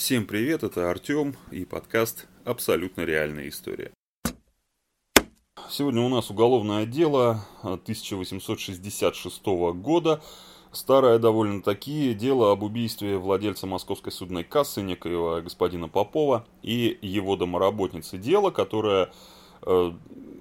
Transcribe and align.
Всем 0.00 0.24
привет, 0.24 0.62
это 0.62 0.90
Артем 0.90 1.36
и 1.50 1.66
подкаст 1.66 2.26
«Абсолютно 2.46 3.02
реальная 3.02 3.50
история». 3.50 3.90
Сегодня 5.68 6.00
у 6.00 6.08
нас 6.08 6.30
уголовное 6.30 6.86
дело 6.86 7.44
1866 7.60 9.46
года. 9.74 10.22
Старое 10.72 11.18
довольно-таки 11.18 12.14
дело 12.14 12.50
об 12.50 12.62
убийстве 12.62 13.18
владельца 13.18 13.66
московской 13.66 14.10
судной 14.10 14.42
кассы 14.42 14.80
некоего 14.80 15.42
господина 15.42 15.86
Попова 15.86 16.46
и 16.62 16.98
его 17.02 17.36
домоработницы. 17.36 18.16
Дело, 18.16 18.50
которое 18.50 19.12
э, 19.66 19.92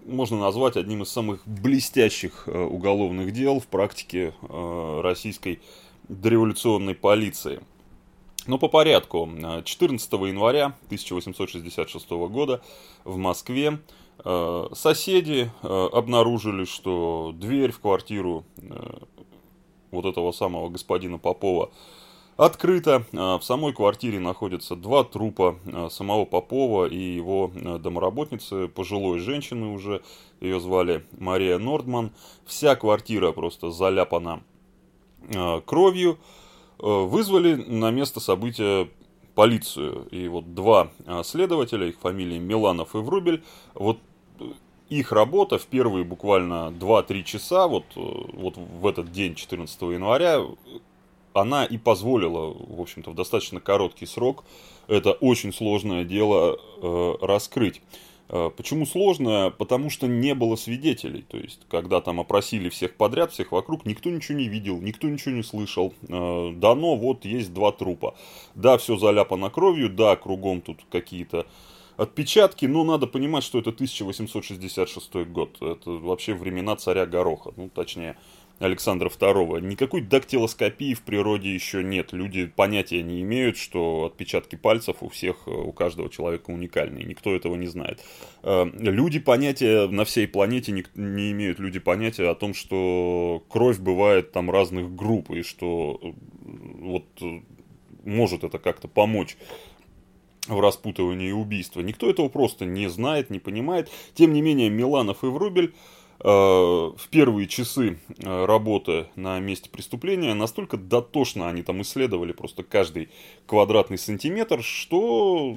можно 0.06 0.40
назвать 0.40 0.78
одним 0.78 1.04
из 1.04 1.10
самых 1.10 1.46
блестящих 1.46 2.48
э, 2.48 2.58
уголовных 2.58 3.34
дел 3.34 3.60
в 3.60 3.68
практике 3.68 4.34
э, 4.42 5.02
российской 5.04 5.60
дореволюционной 6.08 6.96
полиции. 6.96 7.60
Но 8.50 8.58
по 8.58 8.68
порядку. 8.68 9.30
14 9.64 10.12
января 10.12 10.74
1866 10.88 12.10
года 12.10 12.64
в 13.04 13.16
Москве 13.16 13.78
э, 14.26 14.68
соседи 14.74 15.52
э, 15.62 15.90
обнаружили, 15.94 16.66
что 16.66 17.32
дверь 17.36 17.72
в 17.72 17.80
квартиру 17.80 18.46
э, 18.58 18.98
вот 19.92 20.06
этого 20.06 20.32
самого 20.32 20.70
господина 20.70 21.20
Попова 21.20 21.70
открыта. 22.38 23.06
В 23.12 23.42
самой 23.42 23.72
квартире 23.72 24.20
находятся 24.20 24.76
два 24.76 25.04
трупа 25.04 25.60
самого 25.92 26.26
Попова 26.26 26.88
и 26.88 26.98
его 26.98 27.52
домоработницы, 27.54 28.68
пожилой 28.68 29.20
женщины 29.20 29.68
уже, 29.68 30.02
ее 30.40 30.60
звали 30.60 31.06
Мария 31.20 31.60
Нордман. 31.60 32.14
Вся 32.46 32.76
квартира 32.76 33.32
просто 33.32 33.70
заляпана 33.70 34.42
кровью. 35.66 36.18
Э, 36.82 37.04
вызвали 37.04 37.56
на 37.56 37.92
место 37.92 38.20
события 38.20 38.88
полицию. 39.36 40.08
И 40.12 40.28
вот 40.28 40.54
два 40.54 40.92
э, 41.06 41.22
следователя, 41.24 41.88
их 41.88 42.00
фамилии 42.00 42.40
Миланов 42.40 42.96
и 42.96 43.00
Врубель, 43.00 43.44
вот 43.74 44.00
э, 44.40 44.46
их 44.90 45.12
работа 45.12 45.58
в 45.58 45.66
первые 45.66 46.06
буквально 46.06 46.74
2-3 46.80 47.24
часа, 47.24 47.68
вот, 47.68 47.84
вот 47.96 48.56
в 48.58 48.88
этот 48.88 49.12
день, 49.12 49.36
14 49.36 49.82
января, 49.82 50.42
она 51.34 51.66
и 51.66 51.78
позволила, 51.78 52.54
в 52.54 52.82
общем-то, 52.82 53.12
в 53.12 53.16
достаточно 53.16 53.60
короткий 53.60 54.06
срок 54.06 54.44
это 54.88 55.12
очень 55.12 55.54
сложное 55.54 56.04
дело 56.04 56.58
э, 56.82 57.16
раскрыть. 57.22 57.82
Э, 58.30 58.52
почему 58.56 58.86
сложно? 58.86 59.54
Потому 59.58 59.90
что 59.90 60.08
не 60.08 60.36
было 60.36 60.56
свидетелей. 60.56 61.24
То 61.24 61.38
есть, 61.38 61.62
когда 61.68 62.00
там 62.00 62.20
опросили 62.20 62.70
всех 62.70 62.96
подряд, 62.96 63.32
всех 63.32 63.52
вокруг, 63.52 63.86
никто 63.86 64.10
ничего 64.10 64.38
не 64.38 64.48
видел, 64.48 64.80
никто 64.80 65.08
ничего 65.08 65.36
не 65.36 65.44
слышал. 65.44 65.94
Э, 66.08 66.52
дано, 66.56 66.96
вот 66.96 67.26
есть 67.26 67.54
два 67.54 67.72
трупа. 67.72 68.16
Да, 68.56 68.78
все 68.78 68.98
заляпано 68.98 69.50
кровью, 69.50 69.90
да, 69.90 70.16
кругом 70.16 70.62
тут 70.62 70.80
какие-то 70.92 71.46
отпечатки, 71.98 72.66
но 72.66 72.84
надо 72.84 73.08
понимать, 73.08 73.44
что 73.44 73.60
это 73.60 73.72
1866 73.72 75.16
год. 75.28 75.62
Это 75.62 75.92
вообще 75.92 76.34
времена 76.34 76.76
царя 76.76 77.06
Гороха, 77.06 77.52
ну, 77.58 77.70
точнее, 77.70 78.16
Александра 78.60 79.10
II. 79.10 79.62
Никакой 79.62 80.02
дактилоскопии 80.02 80.94
в 80.94 81.02
природе 81.02 81.54
еще 81.54 81.84
нет. 81.84 82.12
Люди 82.12 82.46
понятия 82.46 83.02
не 83.02 83.22
имеют, 83.22 83.58
что 83.58 84.06
отпечатки 84.06 84.56
пальцев 84.56 84.98
у 85.02 85.10
всех, 85.10 85.48
у 85.48 85.72
каждого 85.72 86.10
человека 86.10 86.52
уникальные. 86.52 87.06
Никто 87.06 87.34
этого 87.34 87.56
не 87.56 87.68
знает. 87.68 88.04
Э, 88.44 88.70
люди 88.74 89.20
понятия 89.20 89.88
на 89.88 90.04
всей 90.04 90.28
планете 90.28 90.74
не, 90.74 90.86
не 90.96 91.32
имеют 91.32 91.60
люди 91.60 91.80
понятия 91.80 92.30
о 92.30 92.36
том, 92.36 92.54
что 92.54 93.44
кровь 93.50 93.80
бывает 93.80 94.32
там 94.32 94.52
разных 94.52 94.94
групп, 94.94 95.32
и 95.32 95.42
что 95.42 96.00
э, 96.02 96.12
вот 96.42 97.06
э, 97.22 97.42
может 98.04 98.44
это 98.44 98.60
как-то 98.60 98.90
помочь 98.90 99.38
в 100.48 100.60
распутывании 100.60 101.32
убийства. 101.32 101.80
Никто 101.82 102.10
этого 102.10 102.28
просто 102.28 102.66
не 102.66 102.90
знает, 102.90 103.30
не 103.30 103.40
понимает. 103.40 103.90
Тем 104.16 104.34
не 104.34 104.42
менее, 104.42 104.70
Миланов 104.70 105.24
и 105.24 105.28
Врубель 105.28 105.74
Э, 105.74 105.99
в 106.22 107.08
первые 107.12 107.48
часы 107.48 107.98
э, 108.18 108.46
работы 108.46 109.08
на 109.16 109.40
месте 109.40 109.70
преступления 109.70 110.34
настолько 110.34 110.76
дотошно 110.76 111.48
они 111.48 111.64
там 111.64 111.82
исследовали 111.82 112.34
просто 112.34 112.64
каждый 112.64 113.10
квадратный 113.46 113.98
сантиметр, 113.98 114.62
что 114.62 115.56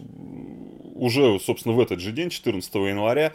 уже, 0.94 1.40
собственно, 1.40 1.74
в 1.74 1.80
этот 1.80 1.98
же 1.98 2.12
день, 2.12 2.30
14 2.30 2.74
января, 2.74 3.32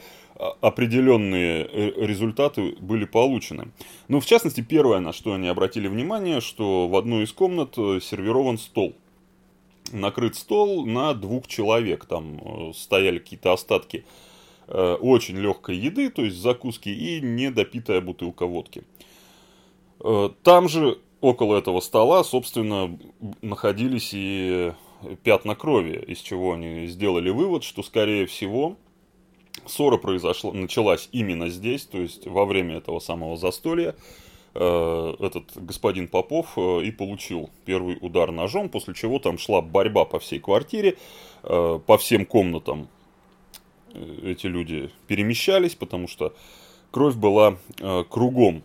определенные 0.61 1.65
э, 1.65 2.05
результаты 2.05 2.77
были 2.79 3.03
получены. 3.03 3.71
Ну, 4.07 4.21
в 4.21 4.25
частности, 4.25 4.61
первое, 4.61 5.01
на 5.01 5.11
что 5.11 5.33
они 5.33 5.49
обратили 5.49 5.89
внимание, 5.89 6.39
что 6.39 6.87
в 6.87 6.95
одной 6.95 7.25
из 7.25 7.33
комнат 7.33 7.75
сервирован 7.75 8.57
стол. 8.57 8.95
Накрыт 9.91 10.35
стол 10.35 10.85
на 10.85 11.13
двух 11.13 11.47
человек, 11.47 12.05
там 12.05 12.73
стояли 12.73 13.19
какие-то 13.19 13.51
остатки 13.51 14.05
Э, 14.05 14.27
очень 14.67 15.37
легкой 15.37 15.77
еды, 15.77 16.09
то 16.09 16.23
есть 16.23 16.37
закуски, 16.37 16.89
и 16.89 17.21
недопитая 17.21 18.01
бутылка 18.01 18.45
водки. 18.45 18.83
Э, 19.99 20.29
там 20.43 20.69
же, 20.69 20.99
около 21.21 21.57
этого 21.57 21.79
стола, 21.79 22.23
собственно, 22.23 22.97
находились 23.41 24.11
и 24.13 24.73
пятна 25.23 25.55
крови, 25.55 26.03
из 26.07 26.19
чего 26.19 26.53
они 26.53 26.87
сделали 26.87 27.29
вывод, 27.29 27.63
что, 27.63 27.83
скорее 27.83 28.25
всего, 28.25 28.75
ссора 29.65 29.97
произошла, 29.97 30.53
началась 30.53 31.09
именно 31.11 31.49
здесь, 31.49 31.85
то 31.85 31.97
есть 31.97 32.27
во 32.27 32.45
время 32.45 32.77
этого 32.77 32.99
самого 32.99 33.37
застолья, 33.37 33.95
э, 34.53 35.15
этот 35.19 35.51
господин 35.55 36.07
Попов 36.07 36.57
и 36.57 36.91
получил 36.91 37.49
первый 37.65 37.97
удар 38.01 38.31
ножом, 38.31 38.69
после 38.69 38.93
чего 38.93 39.19
там 39.19 39.37
шла 39.37 39.61
борьба 39.61 40.05
по 40.05 40.19
всей 40.19 40.39
квартире, 40.39 40.97
по 41.41 41.97
всем 41.99 42.25
комнатам 42.25 42.89
Э, 42.89 42.96
эти 43.93 44.47
люди 44.47 44.91
перемещались, 45.07 45.75
потому 45.75 46.07
что 46.07 46.33
кровь 46.91 47.15
была 47.15 47.57
э, 47.79 48.03
кругом. 48.09 48.63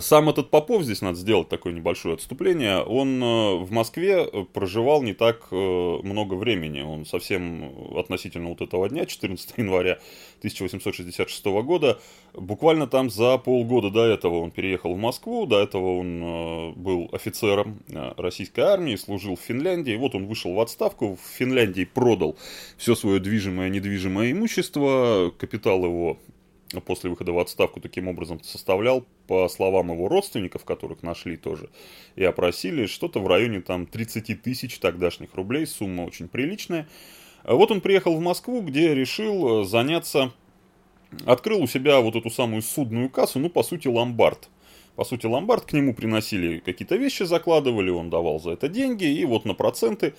Сам 0.00 0.28
этот 0.28 0.50
Попов, 0.50 0.82
здесь 0.82 1.00
надо 1.00 1.16
сделать 1.16 1.48
такое 1.48 1.72
небольшое 1.72 2.14
отступление, 2.14 2.82
он 2.82 3.22
э, 3.22 3.54
в 3.56 3.70
Москве 3.70 4.26
проживал 4.52 5.02
не 5.02 5.14
так 5.14 5.50
много 5.50 6.34
времени. 6.34 6.82
Он 6.82 7.06
совсем 7.06 7.96
относительно 7.96 8.50
вот 8.50 8.60
этого 8.60 8.88
дня, 8.88 9.06
14 9.06 9.54
января 9.56 9.98
1866 10.38 11.44
года, 11.46 11.98
буквально 12.34 12.86
там 12.86 13.08
за 13.10 13.38
полгода 13.38 13.90
до 13.90 14.04
этого 14.04 14.40
он 14.40 14.50
переехал 14.50 14.94
в 14.94 14.98
Москву, 14.98 15.46
до 15.46 15.60
этого 15.60 15.98
он 15.98 16.74
был 16.74 17.08
офицером 17.12 17.80
российской 18.16 18.60
армии, 18.60 18.96
служил 18.96 19.36
в 19.36 19.40
Финляндии, 19.40 19.96
вот 19.96 20.14
он 20.14 20.26
вышел 20.26 20.52
в 20.52 20.60
отставку, 20.60 21.16
в 21.16 21.36
Финляндии 21.36 21.84
продал 21.84 22.36
все 22.76 22.94
свое 22.94 23.20
движимое 23.20 23.68
и 23.68 23.70
недвижимое 23.70 24.32
имущество, 24.32 25.32
капитал 25.38 25.84
его 25.84 26.18
после 26.84 27.10
выхода 27.10 27.32
в 27.32 27.38
отставку 27.38 27.80
таким 27.80 28.08
образом 28.08 28.42
составлял, 28.42 29.04
по 29.26 29.48
словам 29.48 29.92
его 29.92 30.08
родственников, 30.08 30.64
которых 30.64 31.02
нашли 31.02 31.36
тоже, 31.36 31.70
и 32.16 32.24
опросили, 32.24 32.86
что-то 32.86 33.20
в 33.20 33.26
районе 33.26 33.60
там 33.60 33.86
30 33.86 34.42
тысяч 34.42 34.78
тогдашних 34.78 35.34
рублей, 35.34 35.66
сумма 35.66 36.02
очень 36.02 36.28
приличная. 36.28 36.88
Вот 37.44 37.70
он 37.70 37.80
приехал 37.80 38.16
в 38.16 38.20
Москву, 38.20 38.60
где 38.60 38.94
решил 38.94 39.64
заняться, 39.64 40.32
открыл 41.24 41.62
у 41.62 41.66
себя 41.66 42.00
вот 42.00 42.16
эту 42.16 42.30
самую 42.30 42.62
судную 42.62 43.08
кассу, 43.10 43.38
ну, 43.38 43.48
по 43.48 43.62
сути, 43.62 43.88
ломбард. 43.88 44.48
По 44.96 45.04
сути, 45.04 45.26
ломбард 45.26 45.64
к 45.64 45.72
нему 45.72 45.94
приносили 45.94 46.58
какие-то 46.58 46.96
вещи, 46.96 47.22
закладывали, 47.22 47.88
он 47.88 48.10
давал 48.10 48.40
за 48.40 48.50
это 48.50 48.68
деньги, 48.68 49.04
и 49.04 49.24
вот 49.24 49.44
на 49.44 49.54
проценты 49.54 50.14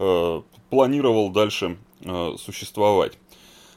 э, 0.00 0.42
планировал 0.70 1.30
дальше 1.30 1.78
э, 2.00 2.34
существовать. 2.36 3.16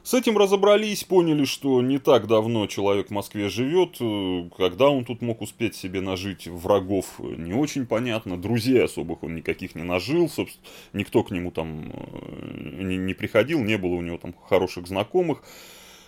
С 0.07 0.13
этим 0.13 0.37
разобрались, 0.37 1.03
поняли, 1.03 1.43
что 1.43 1.81
не 1.81 1.99
так 1.99 2.27
давно 2.27 2.65
человек 2.67 3.07
в 3.07 3.11
Москве 3.11 3.49
живет, 3.49 3.97
э, 3.99 4.49
когда 4.55 4.89
он 4.89 5.03
тут 5.03 5.21
мог 5.21 5.41
успеть 5.41 5.75
себе 5.75 5.99
нажить 5.99 6.47
врагов, 6.47 7.19
не 7.19 7.51
очень 7.51 7.85
понятно, 7.85 8.37
друзей 8.37 8.85
особых 8.85 9.23
он 9.23 9.35
никаких 9.35 9.75
не 9.75 9.83
нажил, 9.83 10.29
собственно, 10.29 10.65
никто 10.93 11.25
к 11.25 11.31
нему 11.31 11.51
там 11.51 11.91
э, 11.91 12.83
не, 12.83 12.95
не 12.95 13.13
приходил, 13.13 13.61
не 13.61 13.77
было 13.77 13.95
у 13.95 14.01
него 14.01 14.17
там 14.17 14.33
хороших 14.47 14.87
знакомых 14.87 15.43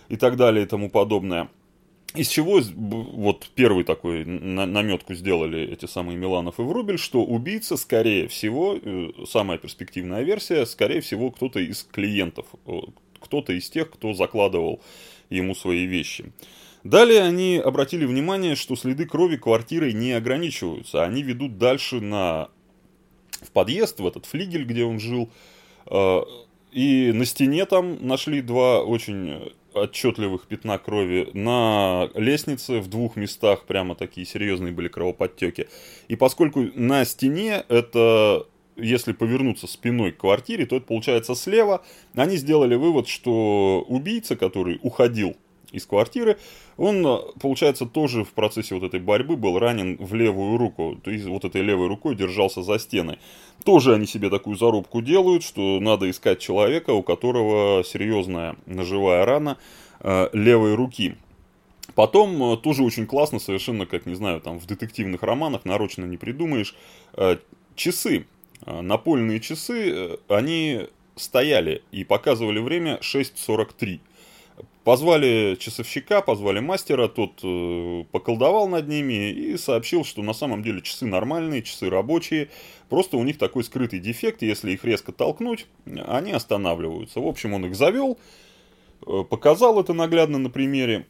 и 0.08 0.16
так 0.16 0.36
далее 0.36 0.64
и 0.64 0.66
тому 0.66 0.88
подобное. 0.88 1.50
Из 2.14 2.28
чего 2.28 2.58
вот 2.72 3.50
первый 3.54 3.84
такой 3.84 4.24
наметку 4.24 5.12
сделали 5.12 5.60
эти 5.70 5.84
самые 5.84 6.16
Миланов 6.16 6.58
и 6.58 6.62
Врубель, 6.62 6.98
что 6.98 7.22
убийца, 7.22 7.76
скорее 7.76 8.28
всего, 8.28 8.78
э, 8.80 9.10
самая 9.28 9.58
перспективная 9.58 10.22
версия, 10.22 10.64
скорее 10.64 11.02
всего, 11.02 11.30
кто-то 11.30 11.60
из 11.60 11.82
клиентов, 11.82 12.46
кто-то 13.20 13.52
из 13.52 13.68
тех, 13.70 13.90
кто 13.90 14.12
закладывал 14.12 14.82
ему 15.28 15.54
свои 15.54 15.84
вещи. 15.84 16.32
Далее 16.84 17.22
они 17.22 17.58
обратили 17.58 18.04
внимание, 18.06 18.54
что 18.54 18.74
следы 18.74 19.06
крови 19.06 19.36
квартирой 19.36 19.92
не 19.92 20.12
ограничиваются. 20.12 21.04
Они 21.04 21.22
ведут 21.22 21.58
дальше 21.58 22.00
на... 22.00 22.48
в 23.42 23.50
подъезд, 23.50 24.00
в 24.00 24.06
этот 24.06 24.26
флигель, 24.26 24.64
где 24.64 24.84
он 24.84 24.98
жил. 24.98 25.30
Э, 25.86 26.20
и 26.72 27.12
на 27.12 27.24
стене 27.26 27.66
там 27.66 28.06
нашли 28.06 28.40
два 28.40 28.82
очень 28.82 29.52
отчетливых 29.74 30.46
пятна 30.46 30.78
крови. 30.78 31.28
На 31.34 32.08
лестнице 32.14 32.80
в 32.80 32.88
двух 32.88 33.16
местах 33.16 33.64
прямо 33.64 33.94
такие 33.94 34.26
серьезные 34.26 34.72
были 34.72 34.88
кровоподтеки. 34.88 35.68
И 36.08 36.16
поскольку 36.16 36.60
на 36.74 37.04
стене 37.04 37.64
это 37.68 38.46
если 38.80 39.12
повернуться 39.12 39.66
спиной 39.66 40.12
к 40.12 40.18
квартире, 40.18 40.66
то 40.66 40.76
это 40.76 40.86
получается 40.86 41.34
слева. 41.34 41.84
Они 42.14 42.36
сделали 42.36 42.74
вывод, 42.74 43.08
что 43.08 43.84
убийца, 43.88 44.36
который 44.36 44.78
уходил 44.82 45.36
из 45.72 45.86
квартиры, 45.86 46.36
он, 46.76 47.06
получается, 47.40 47.86
тоже 47.86 48.24
в 48.24 48.32
процессе 48.32 48.74
вот 48.74 48.84
этой 48.84 49.00
борьбы 49.00 49.36
был 49.36 49.58
ранен 49.58 49.96
в 49.98 50.14
левую 50.14 50.56
руку, 50.56 50.98
то 51.02 51.10
есть 51.10 51.26
вот 51.26 51.44
этой 51.44 51.62
левой 51.62 51.88
рукой 51.88 52.16
держался 52.16 52.62
за 52.62 52.78
стены. 52.78 53.18
Тоже 53.64 53.94
они 53.94 54.06
себе 54.06 54.30
такую 54.30 54.56
зарубку 54.56 55.02
делают, 55.02 55.44
что 55.44 55.78
надо 55.80 56.10
искать 56.10 56.40
человека, 56.40 56.90
у 56.90 57.02
которого 57.02 57.84
серьезная 57.84 58.56
ножевая 58.66 59.24
рана 59.24 59.58
э, 60.00 60.28
левой 60.32 60.74
руки. 60.74 61.16
Потом 61.94 62.54
э, 62.54 62.56
тоже 62.56 62.82
очень 62.82 63.06
классно, 63.06 63.38
совершенно, 63.38 63.86
как, 63.86 64.06
не 64.06 64.14
знаю, 64.14 64.40
там 64.40 64.58
в 64.58 64.66
детективных 64.66 65.22
романах 65.22 65.64
нарочно 65.64 66.04
не 66.04 66.16
придумаешь, 66.16 66.74
э, 67.14 67.36
часы. 67.74 68.26
Э, 68.66 68.80
напольные 68.80 69.40
часы, 69.40 70.18
они 70.28 70.88
стояли 71.16 71.82
и 71.92 72.04
показывали 72.04 72.58
время 72.58 72.98
6.43. 73.02 74.00
Позвали 74.84 75.56
часовщика, 75.60 76.22
позвали 76.22 76.60
мастера, 76.60 77.06
тот 77.06 77.40
э, 77.42 78.04
поколдовал 78.10 78.66
над 78.66 78.88
ними 78.88 79.30
и 79.30 79.56
сообщил, 79.58 80.04
что 80.04 80.22
на 80.22 80.32
самом 80.32 80.62
деле 80.62 80.80
часы 80.80 81.04
нормальные, 81.04 81.62
часы 81.62 81.90
рабочие, 81.90 82.48
просто 82.88 83.18
у 83.18 83.22
них 83.22 83.36
такой 83.36 83.62
скрытый 83.62 84.00
дефект, 84.00 84.40
если 84.40 84.72
их 84.72 84.84
резко 84.84 85.12
толкнуть, 85.12 85.66
они 85.84 86.32
останавливаются. 86.32 87.20
В 87.20 87.26
общем, 87.26 87.52
он 87.52 87.66
их 87.66 87.76
завел, 87.76 88.18
э, 89.06 89.24
показал 89.28 89.78
это 89.78 89.92
наглядно 89.92 90.38
на 90.38 90.48
примере, 90.48 91.06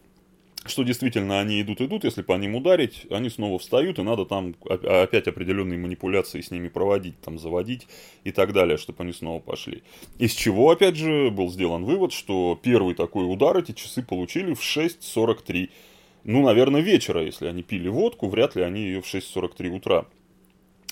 что 0.66 0.82
действительно 0.82 1.40
они 1.40 1.62
идут-идут, 1.62 2.04
если 2.04 2.22
по 2.22 2.34
ним 2.34 2.54
ударить, 2.54 3.06
они 3.10 3.30
снова 3.30 3.58
встают, 3.58 3.98
и 3.98 4.02
надо 4.02 4.26
там 4.26 4.54
опять 4.68 5.26
определенные 5.26 5.78
манипуляции 5.78 6.40
с 6.40 6.50
ними 6.50 6.68
проводить, 6.68 7.18
там 7.20 7.38
заводить 7.38 7.86
и 8.24 8.30
так 8.30 8.52
далее, 8.52 8.76
чтобы 8.76 9.02
они 9.02 9.12
снова 9.12 9.40
пошли. 9.40 9.82
Из 10.18 10.32
чего, 10.32 10.70
опять 10.70 10.96
же, 10.96 11.30
был 11.30 11.50
сделан 11.50 11.84
вывод, 11.84 12.12
что 12.12 12.60
первый 12.62 12.94
такой 12.94 13.30
удар 13.30 13.56
эти 13.56 13.72
часы 13.72 14.02
получили 14.02 14.52
в 14.52 14.60
6.43. 14.60 15.70
Ну, 16.24 16.42
наверное, 16.42 16.82
вечера, 16.82 17.24
если 17.24 17.46
они 17.46 17.62
пили 17.62 17.88
водку, 17.88 18.28
вряд 18.28 18.54
ли 18.54 18.62
они 18.62 18.82
ее 18.82 19.00
в 19.00 19.06
6.43 19.06 19.70
утра 19.70 20.04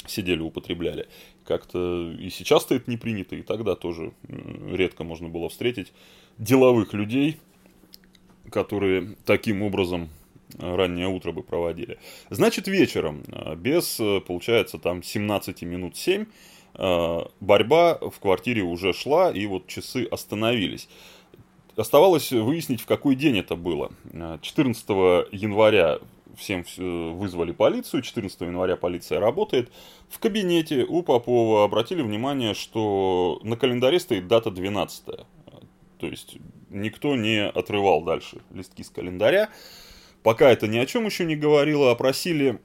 сидели, 0.06 0.41
употребляли. 0.41 1.06
Как-то 1.44 2.11
и 2.19 2.31
сейчас-то 2.31 2.75
это 2.75 2.91
не 2.91 2.97
принято, 2.97 3.37
и 3.37 3.43
тогда 3.43 3.75
тоже 3.75 4.12
редко 4.26 5.05
можно 5.05 5.29
было 5.29 5.50
встретить 5.50 5.93
деловых 6.38 6.94
людей, 6.94 7.37
которые 8.50 9.17
таким 9.25 9.62
образом 9.62 10.09
э, 10.59 10.75
раннее 10.75 11.09
утро 11.09 11.33
бы 11.33 11.43
проводили. 11.43 11.99
Значит, 12.31 12.69
вечером, 12.69 13.23
э, 13.29 13.55
без, 13.56 13.99
э, 14.00 14.21
получается, 14.21 14.79
там 14.79 15.03
17 15.03 15.62
минут 15.62 15.97
7, 15.97 16.27
борьба 17.41 17.99
в 17.99 18.21
квартире 18.21 18.62
уже 18.62 18.93
шла, 18.93 19.33
и 19.33 19.47
вот 19.47 19.67
часы 19.67 20.05
остановились. 20.05 20.89
Оставалось 21.75 22.31
выяснить, 22.31 22.81
в 22.83 22.87
какой 22.87 23.17
день 23.17 23.39
это 23.39 23.56
было. 23.56 23.91
14 24.43 24.89
января 25.33 25.99
всем 26.37 26.65
вызвали 26.77 27.50
полицию, 27.50 28.03
14 28.03 28.43
января 28.43 28.77
полиция 28.77 29.19
работает. 29.19 29.73
В 30.09 30.21
кабинете 30.21 30.85
у 30.85 31.03
Попова 31.03 31.65
обратили 31.65 32.03
внимание, 32.03 32.55
что 32.55 33.41
на 33.43 33.56
календаре 33.56 33.99
стоит 33.99 34.29
дата 34.29 34.53
12 34.53 35.27
то 35.99 36.06
есть 36.06 36.39
никто 36.71 37.17
не 37.17 37.47
отрывал 37.47 38.03
дальше 38.03 38.39
листки 38.53 38.83
с 38.83 38.91
календаря. 38.91 39.50
Пока 40.23 40.50
это 40.50 40.67
ни 40.67 40.79
о 40.79 40.87
чем 40.87 41.06
еще 41.06 41.25
не 41.25 41.37
говорило, 41.37 41.91
опросили 41.91 42.59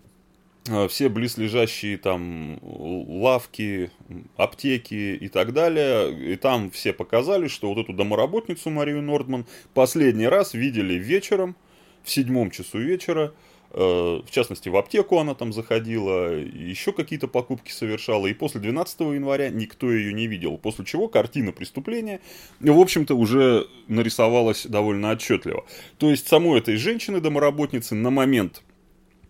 э, 0.68 0.88
все 0.88 1.09
близлежащие 1.09 1.97
там 1.97 2.59
лавки, 2.62 3.91
аптеки 4.38 5.15
и 5.15 5.27
так 5.30 5.53
далее. 5.53 6.33
И 6.33 6.35
там 6.35 6.71
все 6.71 6.94
показали, 6.94 7.47
что 7.47 7.74
вот 7.74 7.83
эту 7.83 7.94
домоработницу 7.94 8.69
Марию 8.69 9.01
Нордман 9.01 9.45
последний 9.74 10.27
раз 10.27 10.53
видели 10.53 10.95
вечером, 10.95 11.56
в 12.03 12.09
седьмом 12.09 12.51
часу 12.51 12.80
вечера, 12.80 13.33
в 13.73 14.25
частности, 14.29 14.69
в 14.69 14.77
аптеку 14.77 15.17
она 15.17 15.33
там 15.33 15.51
заходила, 15.51 16.31
еще 16.35 16.91
какие-то 16.91 17.27
покупки 17.27 17.71
совершала, 17.71 18.27
и 18.27 18.33
после 18.33 18.61
12 18.61 18.99
января 18.99 19.49
никто 19.49 19.91
ее 19.91 20.13
не 20.13 20.27
видел. 20.27 20.57
После 20.57 20.85
чего 20.85 21.07
картина 21.07 21.51
преступления, 21.51 22.21
в 22.59 22.79
общем-то, 22.79 23.15
уже 23.15 23.67
нарисовалась 23.87 24.67
довольно 24.67 25.11
отчетливо. 25.11 25.65
То 25.97 26.11
есть, 26.11 26.27
самой 26.27 26.59
этой 26.59 26.77
женщины-домоработницы 26.77 27.95
на 27.95 28.11
момент 28.11 28.61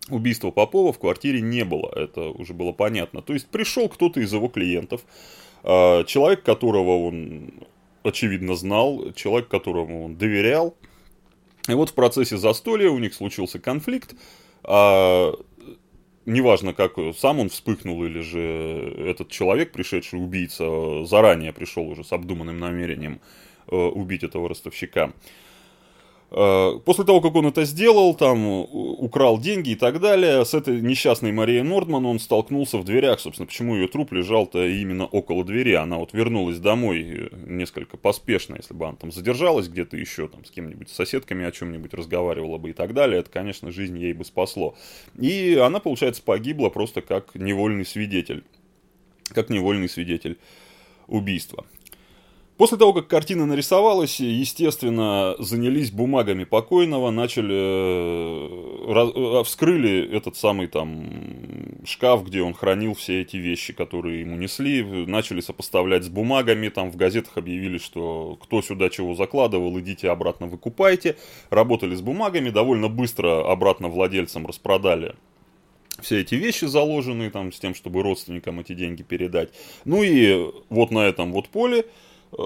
убийства 0.09 0.51
Попова 0.51 0.91
в 0.91 0.99
квартире 0.99 1.39
не 1.39 1.63
было, 1.63 1.89
это 1.95 2.23
уже 2.29 2.53
было 2.53 2.73
понятно. 2.73 3.21
То 3.21 3.31
есть, 3.31 3.47
пришел 3.47 3.87
кто-то 3.87 4.19
из 4.19 4.33
его 4.33 4.49
клиентов, 4.49 5.05
э, 5.63 6.03
человек, 6.05 6.43
которого 6.43 7.07
он, 7.07 7.53
очевидно, 8.03 8.55
знал, 8.55 9.13
человек, 9.13 9.47
которому 9.47 10.03
он 10.03 10.17
доверял, 10.17 10.75
и 11.67 11.73
вот 11.73 11.89
в 11.89 11.93
процессе 11.93 12.37
застолья 12.37 12.89
у 12.89 12.99
них 12.99 13.13
случился 13.13 13.59
конфликт, 13.59 14.15
а 14.63 15.33
неважно, 16.25 16.73
как 16.73 16.93
сам 17.17 17.39
он 17.39 17.49
вспыхнул, 17.49 18.03
или 18.03 18.19
же 18.19 18.39
этот 18.97 19.29
человек, 19.29 19.71
пришедший 19.71 20.21
убийца, 20.21 21.05
заранее 21.05 21.53
пришел 21.53 21.87
уже 21.87 22.03
с 22.03 22.11
обдуманным 22.11 22.59
намерением 22.59 23.21
э, 23.67 23.75
убить 23.75 24.23
этого 24.23 24.49
ростовщика. 24.49 25.13
Э, 26.35 26.79
после 26.83 27.03
того, 27.03 27.21
как 27.21 27.35
он 27.35 27.45
это 27.45 27.63
сделал, 27.63 28.15
там, 28.15 28.47
украл 28.47 29.39
деньги 29.39 29.71
и 29.71 29.75
так 29.75 29.99
далее, 29.99 30.43
с 30.43 30.55
этой 30.55 30.81
несчастной 30.81 31.31
Марией 31.31 31.61
Нордман 31.61 32.05
он 32.07 32.19
столкнулся 32.19 32.79
в 32.79 32.83
дверях, 32.83 33.19
собственно, 33.19 33.45
почему 33.45 33.75
ее 33.75 33.87
труп 33.87 34.13
лежал-то 34.13 34.65
именно 34.65 35.05
около 35.05 35.43
двери, 35.43 35.73
она 35.73 35.97
вот 35.97 36.13
вернулась 36.13 36.57
домой 36.57 37.01
э, 37.01 37.29
несколько 37.45 37.97
поспешно, 37.97 38.55
если 38.55 38.73
бы 38.73 38.87
она 38.87 38.95
там 38.95 39.11
задержалась 39.11 39.67
где-то 39.67 39.95
еще, 39.95 40.27
там, 40.27 40.43
с 40.43 40.49
кем-нибудь, 40.49 40.89
с 40.89 40.93
соседками 40.93 41.45
о 41.45 41.51
чем-нибудь 41.51 41.93
разговаривала 41.93 42.57
бы 42.57 42.71
и 42.71 42.73
так 42.73 42.95
далее, 42.95 43.19
это, 43.19 43.29
конечно, 43.29 43.71
жизнь 43.71 43.99
ей 43.99 44.13
бы 44.13 44.25
спасло. 44.25 44.75
И 45.19 45.55
она, 45.55 45.79
получается, 45.79 46.23
погибла 46.23 46.69
просто 46.69 47.03
как 47.03 47.35
невольный 47.35 47.85
свидетель, 47.85 48.43
как 49.29 49.51
невольный 49.51 49.87
свидетель 49.87 50.39
убийства. 51.07 51.65
После 52.57 52.77
того, 52.77 52.93
как 52.93 53.07
картина 53.07 53.47
нарисовалась, 53.47 54.19
естественно, 54.19 55.35
занялись 55.39 55.89
бумагами 55.89 56.43
покойного, 56.43 57.09
начали, 57.09 57.55
э, 57.55 59.39
э, 59.39 59.43
вскрыли 59.43 60.15
этот 60.15 60.37
самый 60.37 60.67
там 60.67 61.09
шкаф, 61.83 62.23
где 62.23 62.43
он 62.43 62.53
хранил 62.53 62.93
все 62.93 63.21
эти 63.21 63.37
вещи, 63.37 63.73
которые 63.73 64.21
ему 64.21 64.35
несли, 64.35 64.83
начали 65.07 65.41
сопоставлять 65.41 66.03
с 66.03 66.09
бумагами, 66.09 66.69
там 66.69 66.91
в 66.91 66.95
газетах 66.95 67.37
объявили, 67.37 67.79
что 67.79 68.37
кто 68.39 68.61
сюда 68.61 68.89
чего 68.89 69.15
закладывал, 69.15 69.79
идите 69.79 70.11
обратно 70.11 70.45
выкупайте, 70.45 71.17
работали 71.49 71.95
с 71.95 72.01
бумагами, 72.01 72.51
довольно 72.51 72.87
быстро 72.87 73.51
обратно 73.51 73.87
владельцам 73.87 74.45
распродали 74.45 75.15
все 76.01 76.21
эти 76.21 76.35
вещи 76.35 76.65
заложенные 76.65 77.29
там 77.29 77.51
с 77.51 77.59
тем, 77.59 77.73
чтобы 77.73 78.03
родственникам 78.03 78.59
эти 78.59 78.73
деньги 78.73 79.03
передать. 79.03 79.49
Ну 79.85 80.03
и 80.03 80.51
вот 80.69 80.91
на 80.91 80.99
этом 80.99 81.31
вот 81.31 81.49
поле 81.49 81.85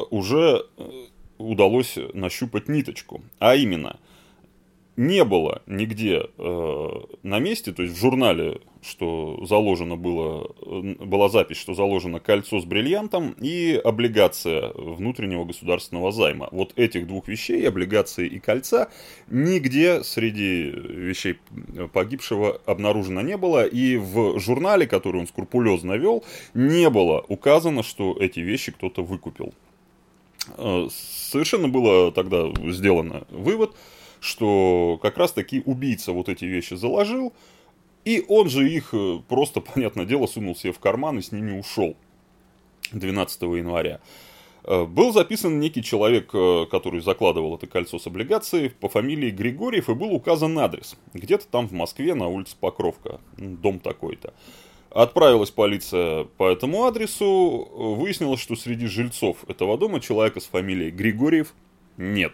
уже 0.09 0.65
э, 0.77 0.89
удалось 1.37 1.97
нащупать 2.13 2.67
ниточку. 2.67 3.21
А 3.39 3.55
именно, 3.55 3.99
не 4.97 5.23
было 5.23 5.61
нигде 5.67 6.25
э, 6.37 6.89
на 7.21 7.37
месте, 7.37 7.71
то 7.71 7.83
есть 7.83 7.95
в 7.95 7.99
журнале, 7.99 8.61
что 8.81 9.45
заложено 9.45 9.95
было, 9.95 10.51
э, 10.59 10.95
была 11.05 11.29
запись, 11.29 11.57
что 11.57 11.75
заложено 11.75 12.19
кольцо 12.19 12.59
с 12.59 12.65
бриллиантом 12.65 13.35
и 13.39 13.79
облигация 13.81 14.71
внутреннего 14.73 15.45
государственного 15.45 16.11
займа. 16.11 16.49
Вот 16.51 16.73
этих 16.77 17.05
двух 17.05 17.27
вещей, 17.27 17.67
облигации 17.67 18.27
и 18.27 18.39
кольца, 18.39 18.89
нигде 19.29 20.03
среди 20.03 20.63
вещей 20.63 21.37
погибшего 21.93 22.59
обнаружено 22.65 23.21
не 23.21 23.37
было. 23.37 23.67
И 23.67 23.97
в 23.97 24.39
журнале, 24.39 24.87
который 24.87 25.21
он 25.21 25.27
скрупулезно 25.27 25.93
вел, 25.93 26.23
не 26.55 26.89
было 26.89 27.23
указано, 27.27 27.83
что 27.83 28.17
эти 28.19 28.39
вещи 28.39 28.71
кто-то 28.71 29.03
выкупил. 29.03 29.53
Э, 30.57 30.87
совершенно 30.91 31.67
было 31.67 32.11
тогда 32.11 32.51
сделано 32.65 33.25
вывод, 33.29 33.75
что 34.19 34.99
как 35.01 35.17
раз 35.17 35.31
таки 35.31 35.61
убийца 35.65 36.11
вот 36.11 36.29
эти 36.29 36.45
вещи 36.45 36.75
заложил, 36.75 37.33
и 38.05 38.23
он 38.27 38.49
же 38.49 38.69
их 38.69 38.93
э, 38.93 39.19
просто, 39.27 39.61
понятное 39.73 40.05
дело, 40.05 40.27
сунул 40.27 40.55
себе 40.55 40.73
в 40.73 40.79
карман 40.79 41.19
и 41.19 41.21
с 41.21 41.31
ними 41.31 41.57
ушел 41.57 41.95
12 42.91 43.41
января. 43.41 43.99
Э, 44.63 44.85
был 44.85 45.11
записан 45.11 45.59
некий 45.59 45.83
человек, 45.83 46.27
который 46.71 47.01
закладывал 47.01 47.55
это 47.55 47.67
кольцо 47.67 47.99
с 47.99 48.07
облигацией 48.07 48.69
по 48.69 48.89
фамилии 48.89 49.31
Григорьев, 49.31 49.89
и 49.89 49.93
был 49.93 50.13
указан 50.13 50.57
адрес. 50.59 50.95
Где-то 51.13 51.47
там 51.47 51.67
в 51.67 51.73
Москве 51.73 52.13
на 52.15 52.27
улице 52.27 52.55
Покровка, 52.59 53.19
дом 53.37 53.79
такой-то. 53.79 54.33
Отправилась 54.97 55.51
полиция 55.51 56.23
по 56.23 56.49
этому 56.49 56.85
адресу, 56.85 57.69
выяснилось, 57.71 58.39
что 58.39 58.55
среди 58.55 58.87
жильцов 58.87 59.47
этого 59.47 59.77
дома 59.77 59.99
человека 59.99 60.39
с 60.39 60.45
фамилией 60.45 60.89
Григорьев 60.89 61.53
нет. 61.97 62.33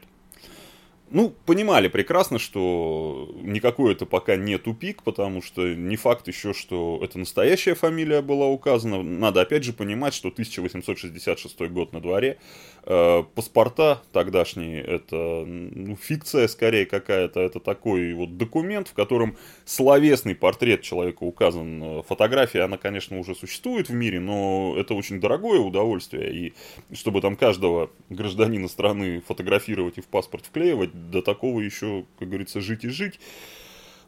ну, 1.09 1.33
понимали 1.45 1.89
прекрасно, 1.89 2.39
что 2.39 3.29
никакой 3.41 3.91
это 3.91 4.05
пока 4.05 4.37
не 4.37 4.57
тупик, 4.57 5.03
потому 5.03 5.41
что 5.41 5.73
не 5.73 5.97
факт 5.97 6.29
еще, 6.29 6.53
что 6.53 7.01
это 7.03 7.19
настоящая 7.19 7.75
фамилия 7.75 8.21
была 8.21 8.47
указана. 8.47 9.03
Надо 9.03 9.41
опять 9.41 9.65
же 9.65 9.73
понимать, 9.73 10.13
что 10.13 10.29
1866 10.29 11.59
год 11.69 11.91
на 11.91 11.99
дворе. 11.99 12.39
Э, 12.85 13.23
паспорта 13.33 14.01
тогдашние, 14.11 14.81
это 14.81 15.45
ну, 15.45 15.95
фикция 15.95 16.49
скорее 16.49 16.85
какая-то, 16.85 17.39
это 17.39 17.61
такой 17.61 18.13
вот 18.13 18.37
документ, 18.37 18.89
в 18.89 18.93
котором 18.93 19.37
словесный 19.63 20.35
портрет 20.35 20.81
человека 20.81 21.23
указан. 21.23 22.03
Фотография, 22.03 22.63
она, 22.63 22.77
конечно, 22.77 23.17
уже 23.19 23.35
существует 23.35 23.87
в 23.87 23.93
мире, 23.93 24.19
но 24.19 24.75
это 24.77 24.95
очень 24.95 25.21
дорогое 25.21 25.59
удовольствие, 25.59 26.33
и 26.33 26.53
чтобы 26.93 27.21
там 27.21 27.37
каждого 27.37 27.89
гражданина 28.09 28.67
страны 28.67 29.21
фотографировать 29.25 29.97
и 29.97 30.01
в 30.01 30.07
паспорт 30.07 30.45
вклеивать, 30.45 31.09
до 31.09 31.21
такого 31.21 31.61
еще, 31.61 32.03
как 32.19 32.27
говорится, 32.27 32.59
жить 32.59 32.83
и 32.83 32.89
жить. 32.89 33.17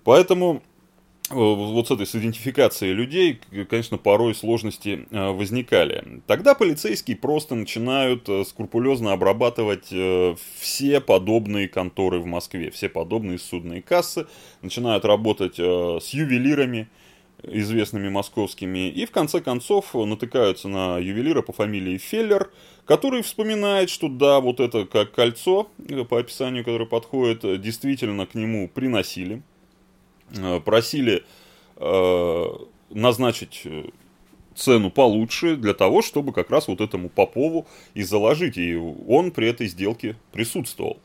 Поэтому 0.04 0.56
э, 0.56 0.75
вот 1.30 1.88
с 1.88 1.92
этой 1.92 2.06
с 2.06 2.16
идентификацией 2.16 2.94
людей, 2.94 3.40
конечно, 3.70 3.98
порой 3.98 4.36
сложности 4.36 5.08
э, 5.10 5.32
возникали. 5.32 6.22
Тогда 6.28 6.54
полицейские 6.54 7.18
просто 7.18 7.56
начинают 7.56 8.30
э, 8.30 8.44
скрупулезно 8.46 9.12
обрабатывать 9.14 9.94
все 10.60 11.02
подобные 11.02 11.68
конторы 11.68 12.20
в 12.20 12.26
Москве, 12.26 12.70
все 12.72 12.90
подобные 12.90 13.40
судные 13.40 13.82
кассы, 13.82 14.28
начинают 14.62 15.06
работать 15.06 15.56
с 15.58 16.10
ювелирами, 16.10 16.88
известными 17.44 18.10
московскими, 18.10 18.90
и 18.90 19.06
в 19.06 19.12
конце 19.12 19.42
концов 19.42 19.94
натыкаются 19.94 20.68
на 20.68 20.98
ювелира 20.98 21.42
по 21.42 21.54
фамилии 21.54 21.98
Феллер, 21.98 22.50
который 22.86 23.24
вспоминает, 23.24 23.90
что 23.90 24.08
да, 24.08 24.40
вот 24.40 24.60
это 24.60 24.86
как 24.86 25.12
кольцо, 25.12 25.68
э, 25.90 26.04
по 26.04 26.20
описанию, 26.20 26.64
которое 26.64 26.86
подходит, 26.86 27.44
э, 27.44 27.58
действительно 27.58 28.26
к 28.26 28.36
нему 28.36 28.68
приносили, 28.68 29.38
э, 29.38 29.55
просили 30.64 31.24
э, 31.78 32.46
назначить 32.90 33.64
цену 34.56 34.90
получше 34.90 35.58
для 35.58 35.74
того, 35.74 36.02
чтобы 36.02 36.32
как 36.32 36.50
раз 36.50 36.68
вот 36.68 36.82
этому 36.82 37.10
Попову 37.10 37.68
и 37.94 38.04
заложить, 38.04 38.58
и 38.58 38.76
он 38.76 39.32
при 39.32 39.50
этой 39.50 39.68
сделке 39.68 40.16
присутствовал. 40.32 40.98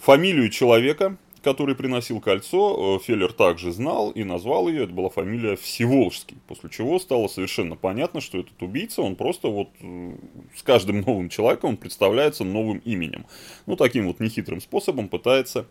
Фамилию 0.00 0.50
человека, 0.50 1.16
который 1.42 1.74
приносил 1.74 2.20
кольцо, 2.20 2.96
э, 2.96 3.04
Феллер 3.04 3.32
также 3.32 3.72
знал 3.72 4.10
и 4.10 4.24
назвал 4.24 4.68
ее, 4.68 4.84
это 4.84 4.92
была 4.92 5.08
фамилия 5.08 5.56
Всеволжский, 5.56 6.36
после 6.46 6.70
чего 6.70 6.98
стало 6.98 7.28
совершенно 7.28 7.76
понятно, 7.76 8.20
что 8.20 8.38
этот 8.38 8.60
убийца, 8.62 9.02
он 9.02 9.16
просто 9.16 9.48
вот 9.48 9.68
э, 9.80 10.16
с 10.56 10.62
каждым 10.62 11.00
новым 11.00 11.28
человеком 11.28 11.70
он 11.70 11.76
представляется 11.76 12.44
новым 12.44 12.78
именем. 12.78 13.26
Ну, 13.66 13.76
таким 13.76 14.06
вот 14.06 14.20
нехитрым 14.20 14.60
способом 14.60 15.08
пытается 15.08 15.66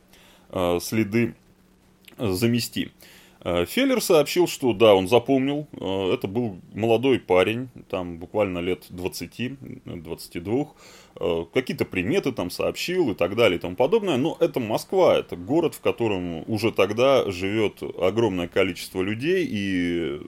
э, 0.49 0.79
следы 0.81 1.35
замести. 2.19 2.91
Э, 3.41 3.65
Феллер 3.65 4.01
сообщил, 4.01 4.47
что 4.47 4.73
да, 4.73 4.93
он 4.93 5.07
запомнил, 5.07 5.67
э, 5.71 6.13
это 6.13 6.27
был 6.27 6.59
молодой 6.73 7.19
парень, 7.19 7.69
там 7.89 8.17
буквально 8.17 8.59
лет 8.59 8.85
20-22, 8.89 10.67
э, 11.15 11.45
какие-то 11.53 11.85
приметы 11.85 12.31
там 12.33 12.49
сообщил 12.49 13.11
и 13.11 13.13
так 13.13 13.35
далее 13.35 13.57
и 13.57 13.61
тому 13.61 13.75
подобное, 13.75 14.17
но 14.17 14.35
это 14.39 14.59
Москва, 14.59 15.17
это 15.17 15.37
город, 15.37 15.75
в 15.75 15.79
котором 15.79 16.43
уже 16.49 16.71
тогда 16.71 17.29
живет 17.31 17.81
огромное 17.97 18.47
количество 18.47 19.01
людей 19.01 19.47
и 19.49 20.19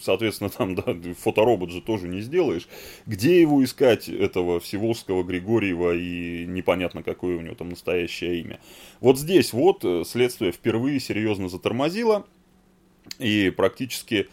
соответственно, 0.00 0.50
там, 0.50 0.74
да, 0.74 0.96
фоторобот 1.18 1.70
же 1.70 1.80
тоже 1.80 2.08
не 2.08 2.20
сделаешь. 2.20 2.68
Где 3.06 3.40
его 3.40 3.62
искать, 3.64 4.08
этого 4.08 4.60
Всеволжского 4.60 5.22
Григорьева, 5.22 5.94
и 5.94 6.46
непонятно, 6.46 7.02
какое 7.02 7.36
у 7.36 7.40
него 7.40 7.54
там 7.54 7.70
настоящее 7.70 8.40
имя. 8.40 8.60
Вот 9.00 9.18
здесь 9.18 9.52
вот 9.52 9.84
следствие 10.06 10.52
впервые 10.52 11.00
серьезно 11.00 11.48
затормозило, 11.48 12.26
и 13.18 13.50
практически 13.50 14.28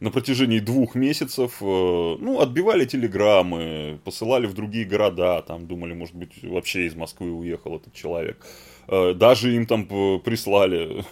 на 0.00 0.10
протяжении 0.10 0.58
двух 0.58 0.94
месяцев, 0.94 1.58
э, 1.60 1.64
ну, 1.64 2.40
отбивали 2.40 2.84
телеграммы, 2.84 3.98
посылали 4.04 4.46
в 4.46 4.52
другие 4.52 4.84
города, 4.84 5.40
там 5.42 5.66
думали, 5.66 5.94
может 5.94 6.14
быть, 6.14 6.42
вообще 6.42 6.86
из 6.86 6.94
Москвы 6.94 7.32
уехал 7.32 7.76
этот 7.76 7.94
человек. 7.94 8.44
Э, 8.88 9.14
даже 9.14 9.54
им 9.54 9.66
там 9.66 9.86
прислали, 9.86 11.04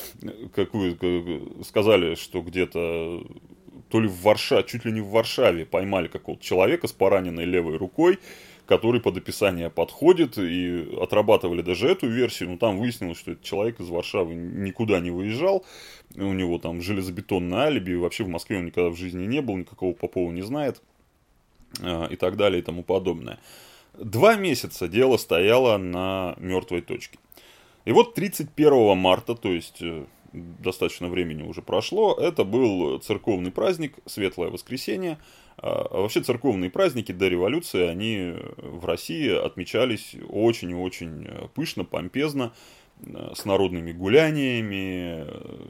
какую, 0.54 1.62
сказали, 1.64 2.14
что 2.14 2.40
где-то 2.40 3.22
то 3.90 4.00
ли 4.00 4.08
в 4.08 4.20
Варшаве, 4.22 4.64
чуть 4.64 4.84
ли 4.84 4.92
не 4.92 5.00
в 5.00 5.08
Варшаве 5.08 5.64
поймали 5.64 6.08
какого-то 6.08 6.44
человека 6.44 6.86
с 6.88 6.92
пораненной 6.92 7.44
левой 7.44 7.76
рукой, 7.76 8.18
который 8.66 9.00
под 9.00 9.16
описание 9.16 9.70
подходит, 9.70 10.36
и 10.36 10.86
отрабатывали 11.00 11.62
даже 11.62 11.88
эту 11.88 12.06
версию, 12.06 12.50
но 12.50 12.58
там 12.58 12.78
выяснилось, 12.78 13.18
что 13.18 13.32
этот 13.32 13.42
человек 13.42 13.80
из 13.80 13.88
Варшавы 13.88 14.34
никуда 14.34 15.00
не 15.00 15.10
выезжал, 15.10 15.64
у 16.14 16.32
него 16.34 16.58
там 16.58 16.82
железобетонное 16.82 17.60
алиби, 17.60 17.94
вообще 17.94 18.24
в 18.24 18.28
Москве 18.28 18.58
он 18.58 18.66
никогда 18.66 18.90
в 18.90 18.96
жизни 18.96 19.24
не 19.24 19.40
был, 19.40 19.56
никакого 19.56 19.94
Попова 19.94 20.30
не 20.30 20.42
знает, 20.42 20.82
а, 21.80 22.06
и 22.06 22.16
так 22.16 22.36
далее 22.36 22.60
и 22.60 22.62
тому 22.62 22.82
подобное. 22.82 23.38
Два 23.94 24.36
месяца 24.36 24.86
дело 24.86 25.16
стояло 25.16 25.78
на 25.78 26.34
мертвой 26.38 26.82
точке. 26.82 27.18
И 27.86 27.92
вот 27.92 28.14
31 28.14 28.98
марта, 28.98 29.34
то 29.34 29.50
есть 29.50 29.78
э, 29.80 30.04
достаточно 30.32 31.08
времени 31.08 31.42
уже 31.42 31.62
прошло, 31.62 32.14
это 32.14 32.44
был 32.44 32.98
церковный 32.98 33.50
праздник, 33.50 33.96
Светлое 34.06 34.50
Воскресенье, 34.50 35.18
а, 35.56 35.86
а 35.90 36.00
вообще 36.02 36.20
церковные 36.20 36.70
праздники 36.70 37.12
до 37.12 37.28
революции, 37.28 37.86
они 37.86 38.34
в 38.56 38.84
России 38.84 39.30
отмечались 39.30 40.14
очень 40.28 40.70
и 40.70 40.74
очень 40.74 41.28
пышно, 41.54 41.84
помпезно, 41.84 42.52
э, 43.00 43.32
с 43.34 43.44
народными 43.44 43.92
гуляниями, 43.92 45.26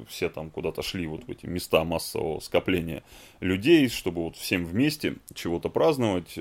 все 0.08 0.28
там 0.28 0.50
куда-то 0.50 0.82
шли 0.82 1.06
вот 1.06 1.24
в 1.24 1.30
эти 1.30 1.46
места 1.46 1.84
массового 1.84 2.40
скопления 2.40 3.02
людей, 3.40 3.88
чтобы 3.88 4.24
вот 4.24 4.36
всем 4.36 4.64
вместе 4.64 5.16
чего-то 5.34 5.68
праздновать. 5.68 6.38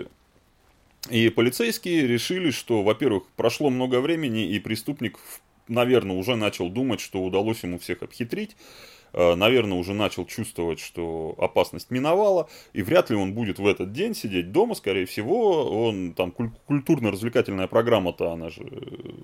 И 1.10 1.30
полицейские 1.30 2.06
решили, 2.06 2.52
что, 2.52 2.84
во-первых, 2.84 3.24
прошло 3.36 3.70
много 3.70 4.02
времени, 4.02 4.48
и 4.48 4.60
преступник, 4.60 5.20
наверное, 5.68 6.16
уже 6.16 6.36
начал 6.36 6.70
думать, 6.70 7.00
что 7.00 7.24
удалось 7.24 7.64
ему 7.64 7.80
всех 7.80 8.04
обхитрить, 8.04 8.56
Э, 9.14 9.36
наверное, 9.36 9.78
уже 9.78 9.94
начал 9.94 10.26
чувствовать, 10.26 10.80
что 10.80 11.36
опасность 11.38 11.92
миновала, 11.92 12.50
и 12.74 12.82
вряд 12.82 13.10
ли 13.10 13.16
он 13.16 13.34
будет 13.34 13.60
в 13.60 13.66
этот 13.66 13.92
день 13.92 14.14
сидеть 14.14 14.52
дома, 14.52 14.76
скорее 14.76 15.06
всего, 15.06 15.88
он 15.88 16.14
там 16.14 16.32
культурно-развлекательная 16.32 17.68
программа-то, 17.68 18.32
она 18.32 18.50
же, 18.50 18.64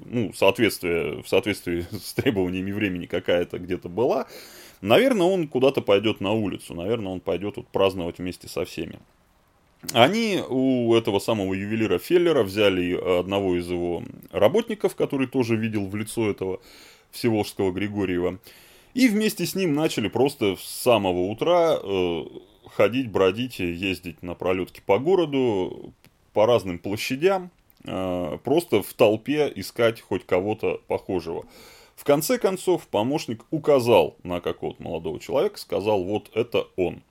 ну, 0.05 0.31
соответствие, 0.33 1.21
в 1.21 1.27
соответствии 1.27 1.85
с 1.91 2.13
требованиями 2.13 2.71
времени 2.71 3.05
какая-то 3.05 3.59
где-то 3.59 3.89
была, 3.89 4.27
наверное, 4.81 5.27
он 5.27 5.47
куда-то 5.47 5.81
пойдет 5.81 6.21
на 6.21 6.31
улицу, 6.31 6.73
наверное, 6.73 7.11
он 7.11 7.19
пойдет 7.19 7.57
вот 7.57 7.67
праздновать 7.67 8.19
вместе 8.19 8.47
со 8.47 8.65
всеми. 8.65 8.99
Они 9.91 10.41
у 10.47 10.93
этого 10.95 11.19
самого 11.19 11.53
ювелира 11.53 11.99
Феллера 11.99 12.43
взяли 12.43 12.93
одного 13.19 13.57
из 13.57 13.69
его 13.69 14.03
работников, 14.31 14.95
который 14.95 15.27
тоже 15.27 15.57
видел 15.57 15.87
в 15.87 15.95
лицо 15.95 16.29
этого 16.29 16.61
Всеволжского 17.11 17.71
Григорьева, 17.71 18.39
и 18.93 19.07
вместе 19.07 19.45
с 19.45 19.55
ним 19.55 19.73
начали 19.73 20.07
просто 20.07 20.55
с 20.55 20.63
самого 20.63 21.29
утра 21.29 21.77
э, 21.81 22.23
ходить, 22.67 23.11
бродить, 23.11 23.59
ездить 23.59 24.21
на 24.23 24.35
пролетке 24.35 24.81
по 24.85 24.99
городу, 24.99 25.93
по 26.31 26.45
разным 26.45 26.79
площадям, 26.79 27.51
э, 27.85 28.37
просто 28.43 28.81
в 28.81 28.93
толпе 28.93 29.51
искать 29.55 30.01
хоть 30.01 30.25
кого-то 30.25 30.81
похожего. 30.87 31.45
В 31.95 32.03
конце 32.03 32.37
концов, 32.37 32.87
помощник 32.87 33.45
указал 33.51 34.15
на 34.23 34.41
какого-то 34.41 34.81
молодого 34.81 35.19
человека, 35.19 35.59
сказал, 35.59 36.03
вот 36.03 36.31
это 36.33 36.67
он. 36.75 37.01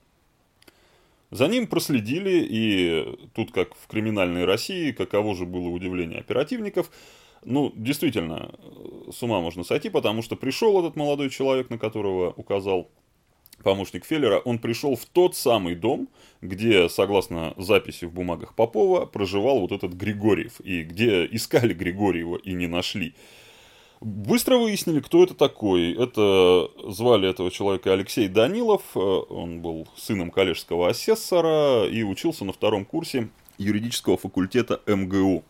За 1.33 1.47
ним 1.47 1.67
проследили, 1.67 2.45
и 2.49 3.29
тут, 3.33 3.51
как 3.51 3.75
в 3.75 3.87
криминальной 3.87 4.45
России, 4.45 4.91
каково 4.91 5.35
же 5.35 5.45
было 5.45 5.67
удивление 5.67 6.19
оперативников– 6.19 6.89
ну, 7.45 7.71
действительно, 7.75 8.51
с 9.11 9.21
ума 9.23 9.41
можно 9.41 9.63
сойти, 9.63 9.89
потому 9.89 10.21
что 10.21 10.35
пришел 10.35 10.79
этот 10.79 10.95
молодой 10.95 11.29
человек, 11.29 11.69
на 11.69 11.77
которого 11.77 12.31
указал 12.31 12.89
помощник 13.63 14.05
Феллера, 14.05 14.39
он 14.39 14.59
пришел 14.59 14.95
в 14.95 15.05
тот 15.05 15.35
самый 15.35 15.75
дом, 15.75 16.09
где, 16.41 16.89
согласно 16.89 17.53
записи 17.57 18.05
в 18.05 18.11
бумагах 18.11 18.55
Попова, 18.55 19.05
проживал 19.05 19.59
вот 19.59 19.71
этот 19.71 19.93
Григорьев, 19.93 20.59
и 20.61 20.83
где 20.83 21.25
искали 21.25 21.73
Григорьева 21.73 22.37
и 22.37 22.53
не 22.53 22.67
нашли. 22.67 23.13
Быстро 24.03 24.57
выяснили, 24.57 24.99
кто 24.99 25.23
это 25.23 25.33
такой. 25.33 25.93
Это 25.93 26.69
звали 26.91 27.29
этого 27.29 27.49
человека 27.49 27.93
Алексей 27.93 28.27
Данилов, 28.27 28.81
он 28.97 29.61
был 29.61 29.87
сыном 29.95 30.29
коллежского 30.29 30.89
асессора 30.89 31.87
и 31.87 32.03
учился 32.03 32.43
на 32.43 32.51
втором 32.51 32.83
курсе 32.83 33.29
юридического 33.57 34.17
факультета 34.17 34.81
МГУ. 34.87 35.45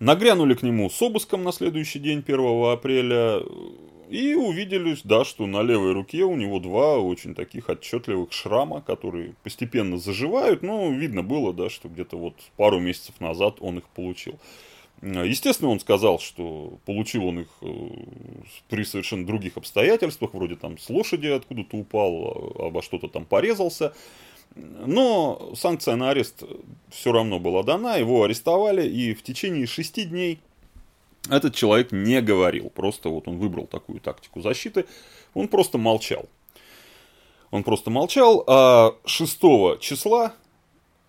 Нагрянули 0.00 0.54
к 0.54 0.62
нему 0.62 0.88
с 0.88 1.02
обыском 1.02 1.44
на 1.44 1.52
следующий 1.52 1.98
день, 1.98 2.24
1 2.26 2.72
апреля, 2.72 3.42
и 4.08 4.34
увидели, 4.34 4.96
да, 5.04 5.26
что 5.26 5.46
на 5.46 5.60
левой 5.62 5.92
руке 5.92 6.24
у 6.24 6.36
него 6.36 6.58
два 6.58 6.96
очень 6.96 7.34
таких 7.34 7.68
отчетливых 7.68 8.32
шрама, 8.32 8.80
которые 8.80 9.34
постепенно 9.42 9.98
заживают, 9.98 10.62
но 10.62 10.90
видно 10.90 11.22
было, 11.22 11.52
да, 11.52 11.68
что 11.68 11.90
где-то 11.90 12.16
вот 12.16 12.34
пару 12.56 12.80
месяцев 12.80 13.20
назад 13.20 13.56
он 13.60 13.76
их 13.76 13.84
получил. 13.90 14.38
Естественно, 15.02 15.70
он 15.70 15.80
сказал, 15.80 16.20
что 16.20 16.78
получил 16.86 17.26
он 17.26 17.40
их 17.40 17.48
при 18.68 18.84
совершенно 18.84 19.26
других 19.26 19.56
обстоятельствах, 19.56 20.32
вроде 20.32 20.54
там 20.54 20.78
с 20.78 20.88
лошади 20.88 21.26
откуда-то 21.26 21.76
упал, 21.76 22.54
обо 22.58 22.82
что-то 22.82 23.08
там 23.08 23.24
порезался. 23.24 23.94
Но 24.54 25.54
санкция 25.56 25.96
на 25.96 26.10
арест 26.10 26.44
все 26.90 27.10
равно 27.10 27.40
была 27.40 27.64
дана, 27.64 27.96
его 27.96 28.22
арестовали, 28.22 28.86
и 28.86 29.12
в 29.14 29.24
течение 29.24 29.66
шести 29.66 30.04
дней 30.04 30.38
этот 31.28 31.54
человек 31.54 31.90
не 31.90 32.20
говорил. 32.20 32.70
Просто 32.70 33.08
вот 33.08 33.26
он 33.26 33.38
выбрал 33.38 33.66
такую 33.66 33.98
тактику 33.98 34.40
защиты, 34.40 34.84
он 35.34 35.48
просто 35.48 35.78
молчал. 35.78 36.28
Он 37.50 37.64
просто 37.64 37.90
молчал, 37.90 38.44
а 38.46 38.94
6 39.04 39.40
числа 39.80 40.32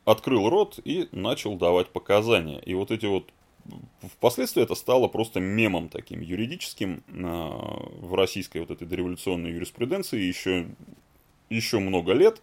открыл 0.03 0.49
рот 0.49 0.79
и 0.83 1.07
начал 1.11 1.55
давать 1.55 1.89
показания. 1.89 2.59
И 2.65 2.73
вот 2.73 2.89
эти 2.89 3.05
вот 3.05 3.25
Впоследствии 4.01 4.61
это 4.61 4.75
стало 4.75 5.07
просто 5.07 5.39
мемом 5.39 5.89
таким 5.89 6.21
юридическим 6.21 7.03
а, 7.07 7.89
в 7.99 8.13
российской 8.15 8.59
вот 8.59 8.71
этой 8.71 8.87
дореволюционной 8.87 9.51
юриспруденции 9.51 10.19
еще, 10.19 10.67
еще 11.49 11.79
много 11.79 12.13
лет. 12.13 12.41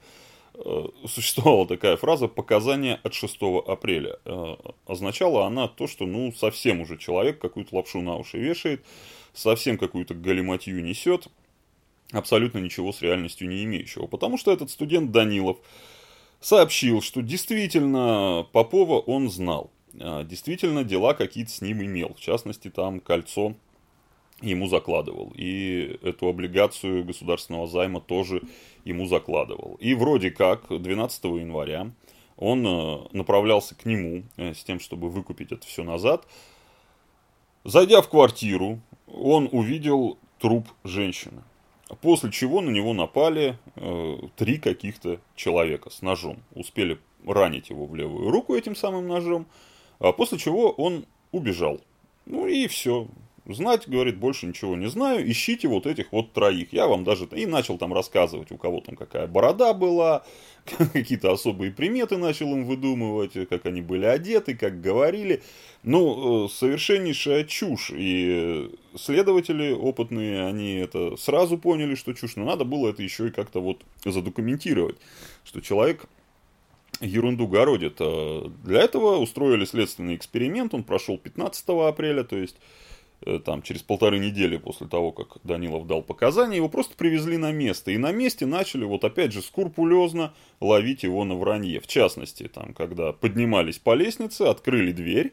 Э, 0.54 0.88
существовала 1.06 1.66
такая 1.66 1.96
фраза 1.96 2.28
«показания 2.28 3.00
от 3.02 3.14
6 3.14 3.38
апреля». 3.66 4.18
Э, 4.24 4.56
означала 4.86 5.46
она 5.46 5.68
то, 5.68 5.86
что 5.86 6.06
ну 6.06 6.32
совсем 6.32 6.80
уже 6.80 6.98
человек 6.98 7.38
какую-то 7.38 7.76
лапшу 7.76 8.00
на 8.00 8.16
уши 8.16 8.38
вешает, 8.38 8.84
совсем 9.32 9.78
какую-то 9.78 10.14
галиматью 10.14 10.82
несет, 10.82 11.28
абсолютно 12.12 12.58
ничего 12.58 12.92
с 12.92 13.00
реальностью 13.00 13.48
не 13.48 13.64
имеющего. 13.64 14.06
Потому 14.06 14.36
что 14.38 14.52
этот 14.52 14.70
студент 14.70 15.12
Данилов 15.12 15.58
сообщил, 16.40 17.00
что 17.00 17.22
действительно 17.22 18.46
Попова 18.52 18.98
он 18.98 19.30
знал. 19.30 19.70
Э, 19.94 20.24
действительно 20.24 20.84
дела 20.84 21.14
какие-то 21.14 21.50
с 21.50 21.60
ним 21.60 21.82
имел. 21.82 22.14
В 22.14 22.20
частности, 22.20 22.70
там 22.70 23.00
кольцо 23.00 23.54
ему 24.40 24.66
закладывал. 24.68 25.32
И 25.36 25.98
эту 26.02 26.28
облигацию 26.28 27.04
государственного 27.04 27.66
займа 27.66 28.00
тоже 28.00 28.42
ему 28.84 29.06
закладывал. 29.06 29.76
И 29.80 29.94
вроде 29.94 30.30
как 30.30 30.66
12 30.68 31.24
января 31.24 31.90
он 32.36 32.66
э, 32.66 32.98
направлялся 33.12 33.74
к 33.74 33.84
нему 33.84 34.24
э, 34.36 34.54
с 34.54 34.64
тем, 34.64 34.80
чтобы 34.80 35.10
выкупить 35.10 35.52
это 35.52 35.66
все 35.66 35.84
назад. 35.84 36.26
Зайдя 37.64 38.00
в 38.00 38.08
квартиру, 38.08 38.80
он 39.06 39.48
увидел 39.52 40.18
труп 40.38 40.66
женщины. 40.82 41.42
После 42.00 42.30
чего 42.30 42.62
на 42.62 42.70
него 42.70 42.94
напали 42.94 43.58
э, 43.76 44.16
три 44.36 44.58
каких-то 44.58 45.20
человека 45.36 45.90
с 45.90 46.00
ножом. 46.00 46.38
Успели 46.54 46.98
ранить 47.26 47.68
его 47.68 47.86
в 47.86 47.94
левую 47.94 48.30
руку 48.30 48.54
этим 48.54 48.74
самым 48.74 49.06
ножом. 49.06 49.46
А 50.00 50.12
после 50.12 50.38
чего 50.38 50.70
он 50.70 51.04
убежал. 51.30 51.80
Ну 52.26 52.46
и 52.46 52.66
все. 52.66 53.06
Знать, 53.46 53.88
говорит, 53.88 54.18
больше 54.18 54.46
ничего 54.46 54.76
не 54.76 54.88
знаю, 54.88 55.28
ищите 55.28 55.66
вот 55.66 55.86
этих 55.86 56.12
вот 56.12 56.32
троих. 56.32 56.72
Я 56.72 56.86
вам 56.86 57.04
даже 57.04 57.24
и 57.24 57.46
начал 57.46 57.78
там 57.78 57.92
рассказывать, 57.92 58.52
у 58.52 58.56
кого 58.56 58.80
там 58.80 58.96
какая 58.96 59.26
борода 59.26 59.72
была, 59.72 60.24
какие-то 60.92 61.32
особые 61.32 61.72
приметы 61.72 62.16
начал 62.16 62.52
им 62.52 62.64
выдумывать, 62.64 63.32
как 63.48 63.66
они 63.66 63.80
были 63.80 64.04
одеты, 64.04 64.54
как 64.54 64.80
говорили. 64.80 65.42
Ну, 65.82 66.44
э, 66.44 66.48
совершеннейшая 66.48 67.44
чушь. 67.44 67.90
И 67.92 68.70
следователи 68.96 69.72
опытные, 69.72 70.46
они 70.46 70.74
это 70.74 71.16
сразу 71.16 71.58
поняли, 71.58 71.94
что 71.94 72.12
чушь, 72.12 72.36
но 72.36 72.44
надо 72.44 72.64
было 72.64 72.90
это 72.90 73.02
еще 73.02 73.28
и 73.28 73.32
как-то 73.32 73.60
вот 73.60 73.82
задокументировать, 74.04 74.96
что 75.44 75.60
человек 75.60 76.06
ерунду 77.00 77.46
городит. 77.46 77.96
Э, 78.00 78.48
для 78.64 78.80
этого 78.80 79.18
устроили 79.18 79.64
следственный 79.64 80.16
эксперимент, 80.16 80.74
он 80.74 80.84
прошел 80.84 81.18
15 81.18 81.68
апреля, 81.68 82.24
то 82.24 82.36
есть 82.36 82.56
Э, 83.26 83.38
там, 83.38 83.62
через 83.62 83.82
полторы 83.82 84.18
недели 84.18 84.56
после 84.56 84.86
того, 84.86 85.12
как 85.12 85.38
Данилов 85.44 85.86
дал 85.86 86.02
показания, 86.02 86.56
его 86.56 86.68
просто 86.68 86.96
привезли 86.96 87.36
на 87.36 87.52
место. 87.52 87.90
И 87.90 87.98
на 87.98 88.12
месте 88.12 88.46
начали, 88.46 88.84
вот 88.84 89.04
опять 89.04 89.32
же, 89.32 89.42
скрупулезно 89.42 90.32
ловить 90.60 91.02
его 91.02 91.24
на 91.24 91.34
вранье. 91.34 91.80
В 91.80 91.86
частности, 91.86 92.48
там, 92.48 92.72
когда 92.72 93.12
поднимались 93.12 93.78
по 93.78 93.94
лестнице, 93.94 94.42
открыли 94.42 94.92
дверь 94.92 95.32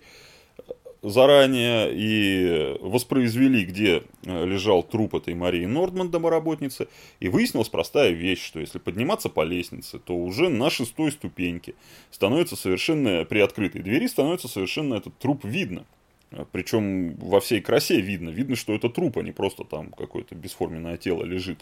заранее 1.01 1.89
и 1.93 2.77
воспроизвели, 2.81 3.65
где 3.65 4.03
э, 4.23 4.45
лежал 4.45 4.83
труп 4.83 5.15
этой 5.15 5.35
Марии 5.35 5.65
Нордман, 5.65 6.09
домоработницы, 6.09 6.87
и 7.19 7.29
выяснилась 7.29 7.69
простая 7.69 8.11
вещь, 8.11 8.45
что 8.45 8.59
если 8.59 8.79
подниматься 8.79 9.29
по 9.29 9.43
лестнице, 9.43 9.99
то 9.99 10.15
уже 10.15 10.49
на 10.49 10.69
шестой 10.69 11.11
ступеньке 11.11 11.75
становится 12.11 12.55
совершенно, 12.55 13.25
при 13.25 13.39
открытой 13.39 13.81
двери 13.81 14.07
становится 14.07 14.47
совершенно 14.47 14.95
этот 14.95 15.17
труп 15.17 15.45
видно. 15.45 15.85
А, 16.31 16.45
Причем 16.51 17.15
во 17.15 17.39
всей 17.39 17.61
красе 17.61 18.01
видно. 18.01 18.29
Видно, 18.29 18.55
что 18.55 18.73
это 18.73 18.89
труп, 18.89 19.17
а 19.17 19.21
не 19.21 19.31
просто 19.31 19.63
там 19.63 19.91
какое-то 19.91 20.35
бесформенное 20.35 20.97
тело 20.97 21.23
лежит. 21.23 21.59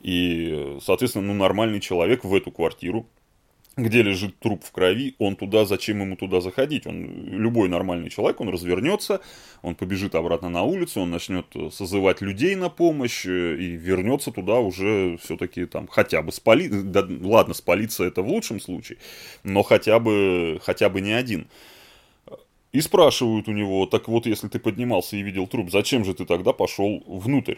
И, 0.00 0.78
соответственно, 0.82 1.26
ну, 1.26 1.34
нормальный 1.34 1.80
человек 1.80 2.24
в 2.24 2.34
эту 2.34 2.50
квартиру, 2.50 3.06
где 3.76 4.02
лежит 4.02 4.38
труп 4.38 4.64
в 4.64 4.72
крови, 4.72 5.14
он 5.18 5.36
туда, 5.36 5.66
зачем 5.66 6.00
ему 6.00 6.16
туда 6.16 6.40
заходить? 6.40 6.86
Он, 6.86 7.04
любой 7.28 7.68
нормальный 7.68 8.08
человек, 8.08 8.40
он 8.40 8.48
развернется, 8.48 9.20
он 9.60 9.74
побежит 9.74 10.14
обратно 10.14 10.48
на 10.48 10.62
улицу, 10.62 11.02
он 11.02 11.10
начнет 11.10 11.46
созывать 11.72 12.22
людей 12.22 12.54
на 12.54 12.70
помощь 12.70 13.26
э, 13.26 13.56
и 13.56 13.72
вернется 13.72 14.32
туда 14.32 14.60
уже 14.60 15.18
все-таки 15.22 15.66
там 15.66 15.88
хотя 15.88 16.22
бы 16.22 16.32
спалиться. 16.32 16.82
Да, 16.82 17.06
ладно, 17.20 17.52
спалиться 17.52 18.04
это 18.04 18.22
в 18.22 18.28
лучшем 18.28 18.60
случае, 18.60 18.96
но 19.44 19.62
хотя 19.62 19.98
бы, 19.98 20.58
хотя 20.62 20.88
бы 20.88 21.02
не 21.02 21.12
один. 21.12 21.46
И 22.72 22.80
спрашивают 22.80 23.46
у 23.46 23.52
него, 23.52 23.84
так 23.86 24.08
вот, 24.08 24.26
если 24.26 24.48
ты 24.48 24.58
поднимался 24.58 25.16
и 25.16 25.22
видел 25.22 25.46
труп, 25.46 25.70
зачем 25.70 26.04
же 26.04 26.14
ты 26.14 26.24
тогда 26.24 26.54
пошел 26.54 27.02
внутрь? 27.06 27.56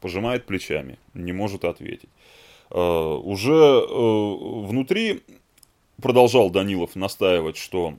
Пожимает 0.00 0.46
плечами, 0.46 0.98
не 1.14 1.32
может 1.32 1.64
ответить. 1.64 2.08
Uh, 2.70 3.18
уже 3.22 3.52
uh, 3.52 4.66
внутри 4.66 5.22
продолжал 6.00 6.50
Данилов 6.50 6.96
настаивать, 6.96 7.56
что 7.56 7.94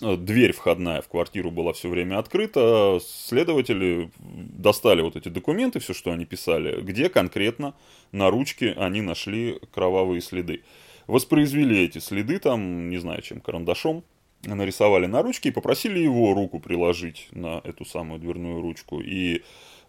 э, 0.00 0.16
дверь 0.16 0.52
входная 0.52 1.02
в 1.02 1.08
квартиру 1.08 1.50
была 1.50 1.72
все 1.72 1.88
время 1.88 2.18
открыта, 2.18 2.98
следователи 3.04 4.10
достали 4.18 5.02
вот 5.02 5.16
эти 5.16 5.28
документы, 5.28 5.78
все, 5.80 5.94
что 5.94 6.12
они 6.12 6.24
писали, 6.24 6.80
где 6.80 7.08
конкретно 7.08 7.74
на 8.12 8.30
ручке 8.30 8.72
они 8.72 9.02
нашли 9.02 9.60
кровавые 9.72 10.20
следы. 10.20 10.62
Воспроизвели 11.06 11.84
эти 11.84 11.98
следы 11.98 12.38
там, 12.38 12.88
не 12.88 12.98
знаю 12.98 13.22
чем, 13.22 13.40
карандашом, 13.40 14.04
нарисовали 14.44 15.06
на 15.06 15.22
ручке 15.22 15.50
и 15.50 15.52
попросили 15.52 15.98
его 15.98 16.34
руку 16.34 16.60
приложить 16.60 17.28
на 17.32 17.60
эту 17.64 17.84
самую 17.84 18.20
дверную 18.20 18.60
ручку. 18.60 19.00
И 19.00 19.42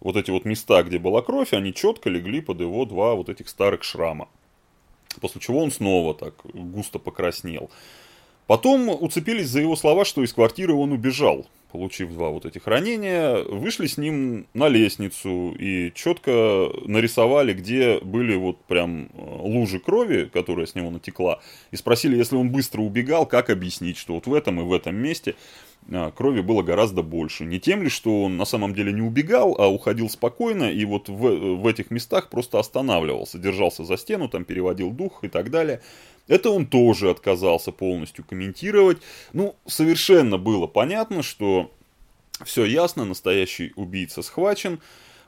вот 0.03 0.17
эти 0.17 0.29
вот 0.29 0.45
места, 0.45 0.83
где 0.83 0.99
была 0.99 1.21
кровь, 1.21 1.53
они 1.53 1.73
четко 1.73 2.09
легли 2.09 2.41
под 2.41 2.59
его 2.59 2.85
два 2.85 3.15
вот 3.15 3.29
этих 3.29 3.49
старых 3.49 3.83
шрама. 3.83 4.27
После 5.21 5.41
чего 5.41 5.63
он 5.63 5.71
снова 5.71 6.13
так 6.13 6.33
густо 6.53 6.99
покраснел. 6.99 7.71
Потом 8.45 8.89
уцепились 8.89 9.47
за 9.47 9.61
его 9.61 9.75
слова, 9.75 10.05
что 10.05 10.21
из 10.23 10.33
квартиры 10.33 10.73
он 10.73 10.91
убежал 10.91 11.47
получив 11.73 12.13
два 12.13 12.29
вот 12.29 12.45
этих 12.45 12.67
ранения, 12.67 13.43
вышли 13.43 13.87
с 13.87 13.97
ним 13.97 14.45
на 14.53 14.69
лестницу 14.69 15.55
и 15.57 15.91
четко 15.95 16.69
нарисовали, 16.85 17.53
где 17.53 17.99
были 17.99 18.35
вот 18.35 18.63
прям 18.65 19.05
э, 19.05 19.07
лужи 19.15 19.79
крови, 19.79 20.29
которая 20.31 20.67
с 20.67 20.75
него 20.75 20.91
натекла, 20.91 21.41
и 21.71 21.75
спросили, 21.75 22.15
если 22.15 22.35
он 22.35 22.51
быстро 22.51 22.81
убегал, 22.81 23.25
как 23.25 23.49
объяснить, 23.49 23.97
что 23.97 24.13
вот 24.13 24.27
в 24.27 24.33
этом 24.35 24.61
и 24.61 24.63
в 24.63 24.71
этом 24.71 24.95
месте 24.95 25.33
крови 26.15 26.41
было 26.41 26.61
гораздо 26.61 27.03
больше. 27.03 27.45
Не 27.45 27.59
тем 27.59 27.83
ли, 27.83 27.89
что 27.89 28.23
он 28.23 28.37
на 28.37 28.45
самом 28.45 28.73
деле 28.73 28.91
не 28.91 29.01
убегал, 29.01 29.55
а 29.59 29.67
уходил 29.67 30.09
спокойно 30.09 30.71
и 30.71 30.85
вот 30.85 31.09
в, 31.09 31.55
в 31.55 31.67
этих 31.67 31.91
местах 31.91 32.29
просто 32.29 32.59
останавливался, 32.59 33.37
держался 33.37 33.83
за 33.83 33.97
стену, 33.97 34.29
там 34.29 34.45
переводил 34.45 34.91
дух 34.91 35.23
и 35.23 35.27
так 35.27 35.49
далее. 35.51 35.81
Это 36.27 36.49
он 36.49 36.65
тоже 36.65 37.09
отказался 37.09 37.71
полностью 37.71 38.23
комментировать. 38.23 38.99
Ну, 39.33 39.55
совершенно 39.65 40.37
было 40.37 40.67
понятно, 40.67 41.21
что 41.21 41.71
все 42.43 42.65
ясно, 42.65 43.05
настоящий 43.05 43.73
убийца 43.75 44.21
схвачен. 44.21 44.79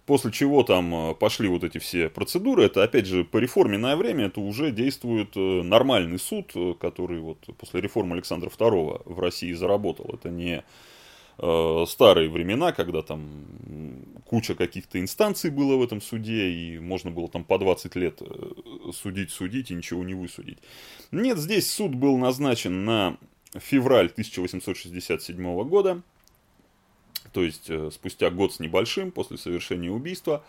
После 0.06 0.32
чего 0.32 0.62
там 0.62 0.94
э, 0.94 1.16
пошли 1.16 1.48
вот 1.48 1.64
эти 1.64 1.80
все 1.80 2.10
процедуры. 2.10 2.64
Это, 2.64 2.84
опять 2.84 3.08
же, 3.08 3.24
по 3.24 3.38
реформенное 3.38 3.96
время 3.96 4.26
это 4.26 4.40
уже 4.40 4.72
действует 4.72 5.36
э, 5.36 5.40
нормальный 5.64 6.20
суд, 6.20 6.52
э, 6.54 6.76
который 6.80 7.20
вот 7.20 7.40
после 7.58 7.82
реформы 7.82 8.14
Александра 8.14 8.50
II 8.50 9.02
в 9.06 9.20
России 9.20 9.54
заработал. 9.54 10.12
Это 10.14 10.30
не 10.30 10.64
старые 11.38 12.30
времена, 12.30 12.72
когда 12.72 13.02
там 13.02 13.28
куча 14.24 14.56
каких-то 14.56 15.02
инстанций 15.02 15.50
было 15.50 15.76
в 15.76 15.84
этом 15.84 16.00
суде, 16.00 16.50
и 16.50 16.80
можно 16.80 17.12
было 17.12 17.28
там 17.28 17.44
по 17.44 17.58
20 17.58 17.94
лет 17.98 18.22
судить, 18.94 19.32
судить 19.32 19.70
и 19.70 19.74
ничего 19.74 20.06
не 20.06 20.14
высудить. 20.14 20.60
Нет, 21.12 21.38
здесь 21.38 21.70
суд 21.70 21.94
был 21.94 22.18
назначен 22.18 22.86
на 22.86 23.18
февраль 23.54 24.06
1867 24.06 25.64
года, 25.66 26.02
то 27.36 27.44
есть 27.44 27.66
э, 27.68 27.90
спустя 27.92 28.30
год 28.30 28.54
с 28.54 28.62
небольшим 28.62 29.12
после 29.12 29.38
совершения 29.38 29.92
убийства. 29.92 30.42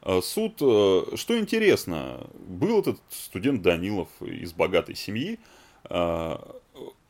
Э, 0.00 0.22
суд, 0.22 0.56
что 0.56 1.38
интересно, 1.38 2.26
был 2.48 2.80
этот 2.80 2.98
студент 3.10 3.60
Данилов 3.60 4.08
из 4.22 4.54
богатой 4.54 4.96
семьи, 4.96 5.38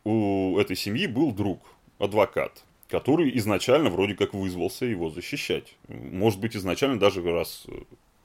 у 0.04 0.58
этой 0.58 0.74
семьи 0.74 1.06
был 1.06 1.30
друг, 1.30 1.60
адвокат, 2.00 2.64
который 2.88 3.36
изначально 3.38 3.90
вроде 3.90 4.14
как 4.14 4.34
вызвался 4.34 4.86
его 4.86 5.08
защищать. 5.08 5.76
Может 5.86 6.40
быть, 6.40 6.56
изначально 6.56 6.98
даже 6.98 7.22
раз, 7.22 7.66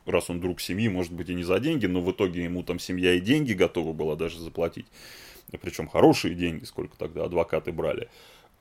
раз 0.06 0.32
он 0.32 0.40
друг 0.40 0.62
семьи, 0.62 0.88
может 0.88 1.14
быть, 1.14 1.30
и 1.30 1.36
не 1.36 1.44
за 1.44 1.60
деньги, 1.60 1.86
но 1.86 2.02
в 2.02 2.12
итоге 2.12 2.44
ему 2.44 2.64
там 2.64 2.80
семья 2.80 3.14
и 3.14 3.20
деньги 3.20 3.54
готова 3.54 3.94
была 3.94 4.16
даже 4.16 4.40
заплатить. 4.40 4.88
Причем 5.62 5.88
хорошие 5.88 6.34
деньги, 6.34 6.64
сколько 6.64 6.98
тогда 6.98 7.26
адвокаты 7.26 7.72
брали. 7.72 8.10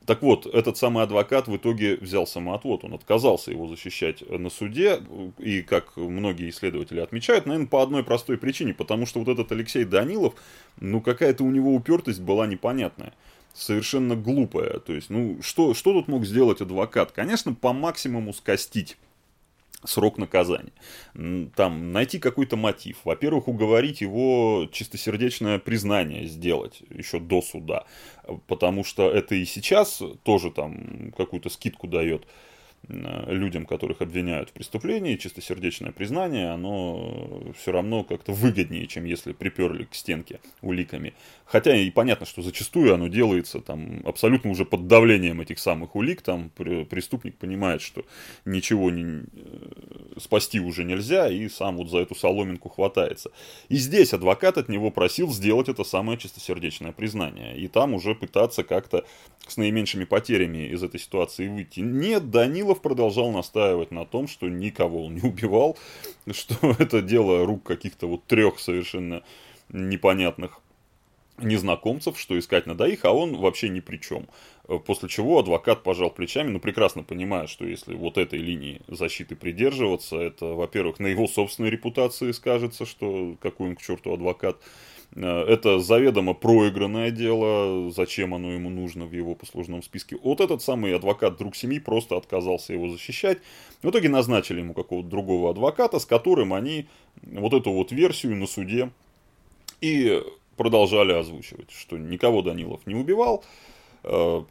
Так 0.07 0.21
вот, 0.21 0.45
этот 0.45 0.77
самый 0.77 1.03
адвокат 1.03 1.49
в 1.49 1.57
итоге 1.57 1.97
взял 1.97 2.25
самоотвод, 2.25 2.85
он 2.85 2.93
отказался 2.93 3.51
его 3.51 3.67
защищать 3.67 4.23
на 4.29 4.49
суде, 4.49 5.01
и, 5.37 5.61
как 5.61 5.97
многие 5.97 6.49
исследователи 6.49 7.01
отмечают, 7.01 7.45
наверное, 7.45 7.67
по 7.67 7.83
одной 7.83 8.05
простой 8.05 8.37
причине, 8.37 8.73
потому 8.73 9.05
что 9.05 9.19
вот 9.19 9.27
этот 9.27 9.51
Алексей 9.51 9.83
Данилов, 9.83 10.33
ну, 10.79 11.01
какая-то 11.01 11.43
у 11.43 11.51
него 11.51 11.75
упертость 11.75 12.21
была 12.21 12.47
непонятная 12.47 13.13
совершенно 13.53 14.15
глупая. 14.15 14.79
То 14.79 14.93
есть, 14.93 15.09
ну, 15.09 15.39
что, 15.41 15.73
что 15.73 15.91
тут 15.91 16.07
мог 16.07 16.25
сделать 16.25 16.61
адвокат? 16.61 17.11
Конечно, 17.11 17.53
по 17.53 17.73
максимуму 17.73 18.31
скостить 18.31 18.97
срок 19.83 20.17
наказания. 20.17 20.71
Там 21.55 21.91
найти 21.91 22.19
какой-то 22.19 22.57
мотив. 22.57 22.97
Во-первых, 23.03 23.47
уговорить 23.47 24.01
его 24.01 24.67
чистосердечное 24.71 25.59
признание 25.59 26.25
сделать 26.25 26.81
еще 26.89 27.19
до 27.19 27.41
суда. 27.41 27.85
Потому 28.47 28.83
что 28.83 29.09
это 29.09 29.35
и 29.35 29.45
сейчас 29.45 30.01
тоже 30.23 30.51
там 30.51 31.11
какую-то 31.15 31.49
скидку 31.49 31.87
дает 31.87 32.27
людям, 32.87 33.65
которых 33.65 34.01
обвиняют 34.01 34.49
в 34.49 34.53
преступлении, 34.53 35.17
чистосердечное 35.17 35.91
признание, 35.91 36.51
оно 36.51 37.43
все 37.57 37.71
равно 37.71 38.03
как-то 38.03 38.31
выгоднее, 38.31 38.87
чем 38.87 39.03
если 39.03 39.33
приперли 39.33 39.83
к 39.83 39.93
стенке 39.93 40.39
уликами. 40.61 41.13
Хотя 41.45 41.75
и 41.75 41.89
понятно, 41.91 42.25
что 42.25 42.41
зачастую 42.41 42.93
оно 42.93 43.07
делается 43.07 43.59
там 43.59 44.01
абсолютно 44.05 44.51
уже 44.51 44.65
под 44.65 44.87
давлением 44.87 45.41
этих 45.41 45.59
самых 45.59 45.95
улик, 45.95 46.21
там 46.21 46.49
преступник 46.49 47.37
понимает, 47.37 47.81
что 47.81 48.05
ничего 48.45 48.89
не, 48.89 49.23
э, 49.33 50.19
спасти 50.19 50.59
уже 50.59 50.83
нельзя, 50.83 51.29
и 51.29 51.47
сам 51.49 51.77
вот 51.77 51.89
за 51.89 51.99
эту 51.99 52.15
соломинку 52.15 52.69
хватается. 52.69 53.31
И 53.69 53.75
здесь 53.75 54.13
адвокат 54.13 54.57
от 54.57 54.69
него 54.69 54.91
просил 54.91 55.31
сделать 55.31 55.69
это 55.69 55.83
самое 55.83 56.17
чистосердечное 56.17 56.91
признание, 56.91 57.57
и 57.57 57.67
там 57.67 57.93
уже 57.93 58.15
пытаться 58.15 58.63
как-то 58.63 59.05
с 59.47 59.57
наименьшими 59.57 60.03
потерями 60.03 60.69
из 60.69 60.83
этой 60.83 60.99
ситуации 60.99 61.47
выйти. 61.47 61.79
Нет, 61.79 62.29
Данилов 62.29 62.76
Кириллов 62.77 62.81
продолжал 62.81 63.31
настаивать 63.31 63.91
на 63.91 64.05
том, 64.05 64.27
что 64.27 64.47
никого 64.47 65.05
он 65.05 65.15
не 65.15 65.21
убивал, 65.21 65.77
что 66.31 66.75
это 66.79 67.01
дело 67.01 67.45
рук 67.45 67.63
каких-то 67.63 68.07
вот 68.07 68.23
трех 68.25 68.59
совершенно 68.59 69.23
непонятных 69.69 70.59
незнакомцев, 71.39 72.19
что 72.19 72.37
искать 72.37 72.65
надо 72.65 72.85
их, 72.85 73.05
а 73.05 73.11
он 73.11 73.37
вообще 73.37 73.69
ни 73.69 73.79
при 73.79 73.97
чем. 73.97 74.27
После 74.85 75.07
чего 75.07 75.39
адвокат 75.39 75.83
пожал 75.83 76.09
плечами, 76.09 76.49
ну 76.49 76.59
прекрасно 76.59 77.03
понимая, 77.03 77.47
что 77.47 77.65
если 77.65 77.93
вот 77.95 78.17
этой 78.17 78.39
линии 78.39 78.81
защиты 78.87 79.35
придерживаться, 79.35 80.17
это, 80.17 80.45
во-первых, 80.45 80.99
на 80.99 81.07
его 81.07 81.27
собственной 81.27 81.69
репутации 81.69 82.31
скажется, 82.31 82.85
что 82.85 83.35
какой 83.39 83.69
он 83.69 83.75
к 83.75 83.81
черту 83.81 84.13
адвокат, 84.13 84.57
это 85.15 85.79
заведомо 85.79 86.33
проигранное 86.33 87.11
дело, 87.11 87.91
зачем 87.91 88.33
оно 88.33 88.51
ему 88.51 88.69
нужно 88.69 89.05
в 89.05 89.13
его 89.13 89.35
послужном 89.35 89.81
списке. 89.81 90.17
Вот 90.21 90.41
этот 90.41 90.61
самый 90.61 90.95
адвокат 90.95 91.37
друг 91.37 91.55
семьи 91.55 91.79
просто 91.79 92.17
отказался 92.17 92.73
его 92.73 92.87
защищать. 92.89 93.39
В 93.81 93.89
итоге 93.89 94.09
назначили 94.09 94.59
ему 94.59 94.73
какого-то 94.73 95.09
другого 95.09 95.51
адвоката, 95.51 95.99
с 95.99 96.05
которым 96.05 96.53
они 96.53 96.87
вот 97.23 97.53
эту 97.53 97.71
вот 97.71 97.91
версию 97.91 98.35
на 98.35 98.47
суде 98.47 98.91
и 99.81 100.23
продолжали 100.57 101.13
озвучивать, 101.13 101.71
что 101.71 101.97
никого 101.97 102.41
Данилов 102.41 102.85
не 102.85 102.95
убивал, 102.95 103.43
э, 104.03 104.41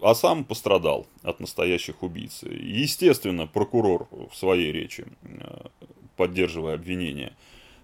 а 0.00 0.14
сам 0.14 0.44
пострадал 0.44 1.06
от 1.22 1.40
настоящих 1.40 2.02
убийц. 2.02 2.42
Естественно, 2.42 3.46
прокурор 3.46 4.08
в 4.30 4.34
своей 4.34 4.72
речи, 4.72 5.06
э, 5.22 5.66
поддерживая 6.16 6.74
обвинение, 6.74 7.36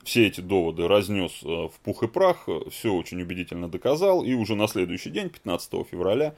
все 0.05 0.27
эти 0.27 0.41
доводы 0.41 0.89
разнес 0.89 1.41
э, 1.43 1.47
в 1.47 1.73
пух 1.85 2.03
и 2.03 2.09
прах, 2.09 2.49
все 2.71 2.93
очень 2.93 3.21
убедительно 3.21 3.69
доказал, 3.69 4.25
и 4.25 4.35
уже 4.35 4.55
на 4.55 4.69
следующий 4.69 5.11
день, 5.11 5.29
15 5.29 5.87
февраля 5.91 6.35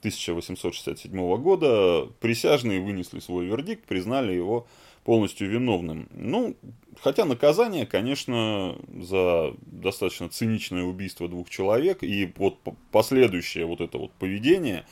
1867 0.00 1.36
года, 1.36 2.08
присяжные 2.20 2.80
вынесли 2.80 3.20
свой 3.20 3.46
вердикт, 3.46 3.84
признали 3.84 4.32
его 4.32 4.66
полностью 5.04 5.50
виновным. 5.50 6.08
Ну, 6.12 6.56
хотя 7.00 7.24
наказание, 7.24 7.86
конечно, 7.86 8.76
за 9.00 9.54
достаточно 9.62 10.28
циничное 10.28 10.84
убийство 10.84 11.28
двух 11.28 11.50
человек 11.50 12.02
и 12.02 12.32
вот 12.36 12.58
последующее 12.90 13.66
вот 13.66 13.80
это 13.80 13.98
вот 13.98 14.12
поведение, 14.12 14.84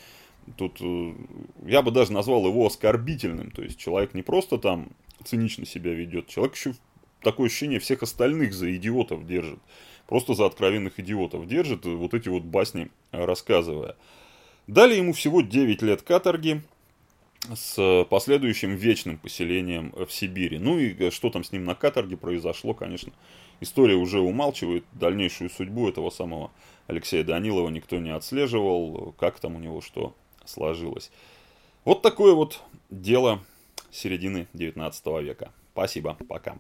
тут 0.57 0.79
э, 0.81 1.15
я 1.67 1.83
бы 1.83 1.91
даже 1.91 2.13
назвал 2.13 2.47
его 2.47 2.67
оскорбительным. 2.67 3.51
То 3.51 3.63
есть 3.63 3.79
человек 3.79 4.15
не 4.15 4.23
просто 4.23 4.59
там 4.59 4.91
цинично 5.25 5.67
себя 5.67 5.93
ведет, 5.93 6.27
человек 6.29 6.55
еще 6.57 6.75
такое 7.23 7.47
ощущение 7.47 7.79
всех 7.79 8.03
остальных 8.03 8.53
за 8.53 8.75
идиотов 8.75 9.27
держит. 9.27 9.59
Просто 10.07 10.35
за 10.35 10.47
откровенных 10.47 10.99
идиотов 10.99 11.47
держит, 11.47 11.85
вот 11.85 12.15
эти 12.15 12.29
вот 12.29 12.43
басни 12.43 12.91
рассказывая. 13.13 13.97
Дали 14.67 14.95
ему 14.95 15.13
всего 15.13 15.41
9 15.41 15.83
лет 15.83 16.03
каторги 16.03 16.63
с 17.55 18.05
последующим 18.11 18.75
вечным 18.75 19.19
поселением 19.19 19.93
в 19.93 20.11
Сибири. 20.11 20.59
Ну 20.59 20.79
и 20.79 21.11
что 21.11 21.31
там 21.31 21.45
с 21.45 21.53
ним 21.53 21.65
на 21.65 21.75
каторге 21.75 22.17
произошло, 22.17 22.75
конечно, 22.75 23.13
история 23.61 23.95
уже 23.95 24.21
умалчивает. 24.21 24.85
Дальнейшую 24.93 25.49
судьбу 25.49 25.89
этого 25.89 26.11
самого 26.11 26.51
Алексея 26.87 27.25
Данилова 27.25 27.69
никто 27.71 27.99
не 27.99 28.11
отслеживал, 28.11 29.15
как 29.19 29.41
там 29.41 29.57
у 29.57 29.59
него 29.59 29.81
что 29.81 30.15
сложилось. 30.45 31.11
Вот 31.85 32.03
такое 32.03 32.35
вот 32.35 32.61
дело 32.91 33.43
середины 33.91 34.49
19 34.53 35.07
века. 35.23 35.53
Спасибо, 35.73 36.17
пока. 36.29 36.59